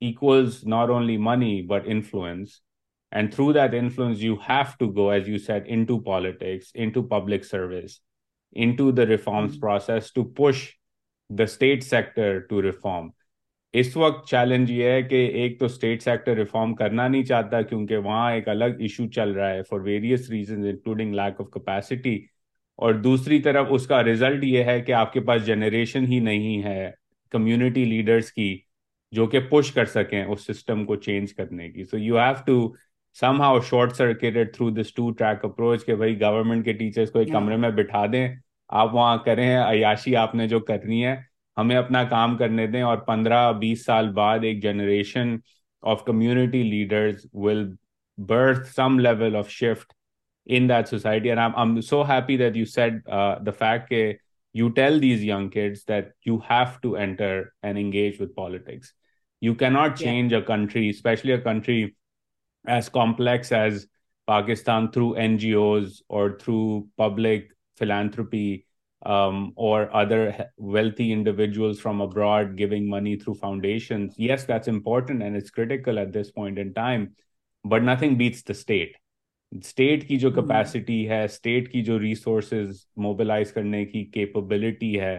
[0.00, 2.62] equals not only money but influence.
[3.10, 7.44] And through that influence you have to go as you said into politics into public
[7.44, 8.00] service
[8.52, 9.60] into the reforms mm-hmm.
[9.60, 10.72] process to push
[11.28, 13.12] the state sector to reform
[13.74, 17.96] इस वक्त challenge ये है कि एक तो state sector reform करना नहीं चाहता क्योंकि
[17.96, 22.20] वहाँ एक अलग इशू चल रहा है for various reason including lack of capacity
[22.78, 26.94] और दूसरी तरफ़ उसका रिज़ल्ट ये है कि आपके पास जनरेशन ही नहीं है
[27.32, 28.50] कम्युनिटी लीडर्स की
[29.12, 31.84] जो कि पुश कर सकें उस सिस्टम को चेंज करने की.
[31.84, 32.74] So you have to
[33.42, 37.32] somehow short circuited through this two track approach के भाई गवर्नमेंट के टीचर्स को एक
[37.32, 38.38] कमरे में बिठा दें
[38.70, 41.16] आप वहाँ करें अयाशी आपने जो करनी है
[41.57, 45.39] हमें अपना काम करने दें और पंद्रह बीस साल बाद एक generation
[45.83, 47.73] of community leaders will
[48.17, 49.93] birth some level of shift
[50.45, 54.17] in that society and i'm, I'm so happy that you said uh, the fact that
[54.53, 58.93] you tell these young kids that you have to enter and engage with politics
[59.41, 60.37] you cannot change yeah.
[60.39, 61.95] a country especially a country
[62.65, 63.87] as complex as
[64.25, 68.65] Pakistan through NGOs or through public philanthropy
[69.05, 74.15] um, or other wealthy individuals from abroad giving money through foundations.
[74.17, 77.15] Yes, that's important and it's critical at this point in time,
[77.63, 78.95] but nothing beats the state.
[79.63, 85.15] State की जो capacity है state की जो resources mobilise करने की capability है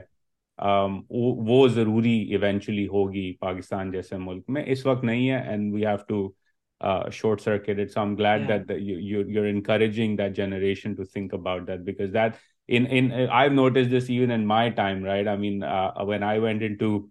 [0.59, 5.72] um, वो, वो जरूरी इवेंचुअली होगी पाकिस्तान जैसे मुल्क में इस वक्त नहीं है and
[5.74, 6.35] we have to
[6.81, 7.90] uh, short circuited.
[7.90, 8.47] So I'm glad yeah.
[8.48, 12.86] that the, you, you you're encouraging that generation to think about that because that in
[12.86, 15.26] in I've noticed this even in my time, right?
[15.26, 17.10] I mean, uh, when I went into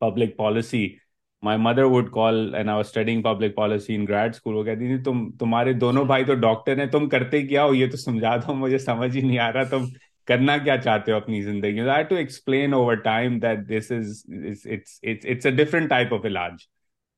[0.00, 1.00] public policy,
[1.42, 4.54] my mother would call and I was studying public policy in grad school.
[4.54, 7.88] वो कहती थी तुम तुम्हारे दोनों भाई तो doctor हैं तुम करते क्या हो ये
[7.88, 9.88] तो समझा दो मुझे समझ ही नहीं आ रहा तुम
[10.28, 14.24] करना क्या चाहते हो अपनी जिंदगी I had to explain over time that this is
[14.28, 16.64] it's it's it's, it's a different type of ilaj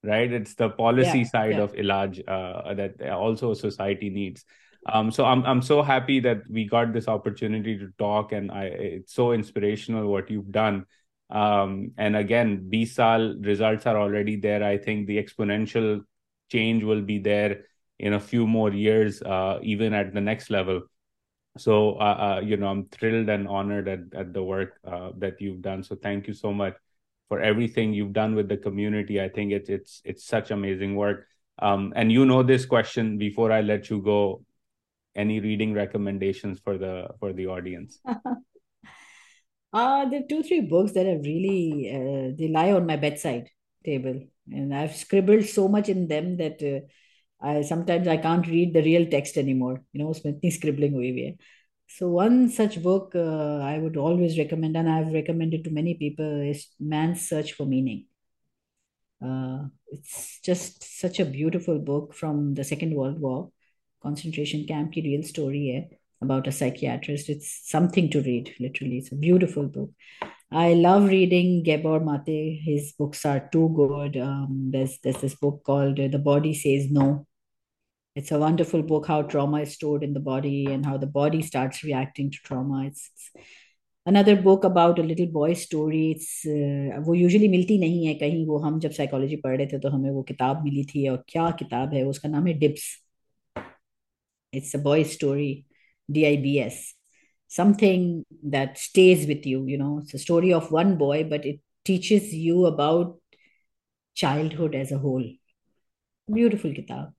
[0.07, 0.33] right?
[0.33, 1.63] It's the policy yeah, side yeah.
[1.63, 4.45] of Ilaj uh, that also society needs.
[4.86, 8.66] um, so I'm I'm so happy that we got this opportunity to talk, and I
[8.66, 10.86] it's so inspirational what you've done.
[11.30, 14.64] Um, and again, BSAL results are already there.
[14.64, 16.02] I think the exponential
[16.52, 17.66] change will be there
[18.00, 20.82] in a few more years, uh, even at the next level.
[21.58, 25.40] So, uh, uh, you know, I'm thrilled and honored at, at the work uh, that
[25.42, 25.84] you've done.
[25.84, 26.76] So, thank you so much
[27.28, 29.22] for everything you've done with the community.
[29.22, 31.28] I think it's it's it's such amazing work.
[31.60, 34.44] Um, and you know this question before I let you go.
[35.16, 38.00] Any reading recommendations for the for the audience?
[38.06, 38.36] uh,
[39.74, 43.50] are two three books that have really uh, they lie on my bedside
[43.84, 44.22] table,
[44.52, 46.62] and I've scribbled so much in them that.
[46.62, 46.88] Uh,
[47.44, 49.84] I sometimes I can't read the real text anymore.
[49.94, 51.38] You know, scribbling away.
[51.88, 56.42] So one such book uh, I would always recommend, and I've recommended to many people,
[56.42, 58.06] is Man's Search for Meaning.
[59.22, 63.52] Uh, it's just such a beautiful book from the Second World War,
[64.03, 67.29] concentration camp ki real story hai, about a psychiatrist.
[67.29, 68.99] It's something to read, literally.
[68.99, 69.91] It's a beautiful book.
[70.51, 72.61] I love reading Gabor Mate.
[72.65, 74.17] His books are too good.
[74.17, 77.27] Um, there's there's this book called uh, The Body Says No
[78.17, 81.43] it's a wonderful book how trauma is stored in the body and how the body
[81.43, 83.47] starts reacting to trauma it's, it's
[84.07, 88.47] another book about a little boy story it's uh, वो usually मिलती नहीं है कहीं
[88.47, 91.51] वो हम जब psychology पढ़ रहे थे तो हमें वो किताब मिली थी और क्या
[91.59, 92.85] किताब है उसका नाम है dips
[94.53, 95.67] it's a boy story
[96.11, 96.95] d-i-b-s
[97.49, 101.61] something that stays with you you know it's a story of one boy but it
[101.85, 103.19] teaches you about
[104.15, 105.25] childhood as a whole
[106.33, 107.13] beautiful kitab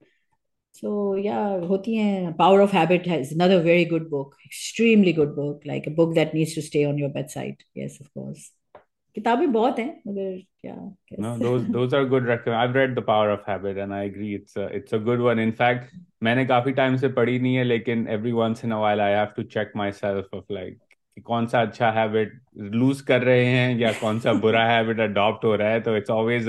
[0.79, 2.31] so yeah, hoti hai.
[2.37, 6.35] Power of Habit has another very good book, extremely good book, like a book that
[6.35, 7.63] needs to stay on your bedside.
[7.73, 8.51] Yes, of course.
[9.15, 10.75] किताबें बहुत हैं मगर क्या
[11.19, 14.35] no those those are good recommend I've read the power of habit and I agree
[14.39, 15.87] it's a it's a good one in fact
[16.22, 19.34] मैंने काफ़ी time से पढ़ी नहीं है लेकिन every once in a while I have
[19.38, 20.78] to check myself of like
[21.14, 22.40] कि कौन सा अच्छा हैबिट
[22.74, 26.10] लूज कर रहे हैं या कौन सा बुरा हैबिट अडॉप्ट हो रहा है तो it's
[26.10, 26.48] always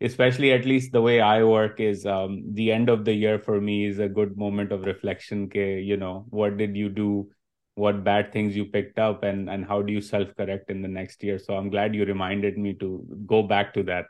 [0.00, 3.60] especially at least the way I work is um, the end of the year for
[3.60, 5.48] me is a good moment of reflection.
[5.48, 7.30] Ke, you know, what did you do?
[7.74, 10.88] What bad things you picked up, and and how do you self correct in the
[10.88, 11.38] next year?
[11.38, 14.06] So I'm glad you reminded me to go back to that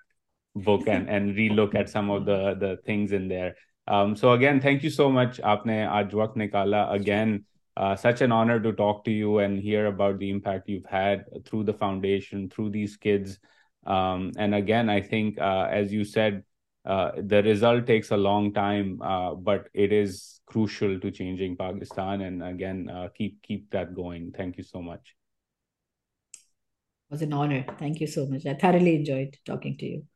[0.56, 3.54] book and and relook at some of the the things in there.
[3.88, 6.92] Um, so again, thank you so much, Apne Ajwak Nikala.
[6.92, 7.44] Again,
[7.76, 11.24] uh, such an honor to talk to you and hear about the impact you've had
[11.44, 13.38] through the foundation, through these kids.
[13.86, 16.42] Um, and again, I think, uh, as you said,
[16.84, 22.22] uh, the result takes a long time, uh, but it is crucial to changing Pakistan.
[22.22, 24.32] And again, uh, keep keep that going.
[24.32, 25.14] Thank you so much.
[26.32, 27.64] It was an honor.
[27.78, 28.46] Thank you so much.
[28.46, 30.06] I thoroughly enjoyed talking to you.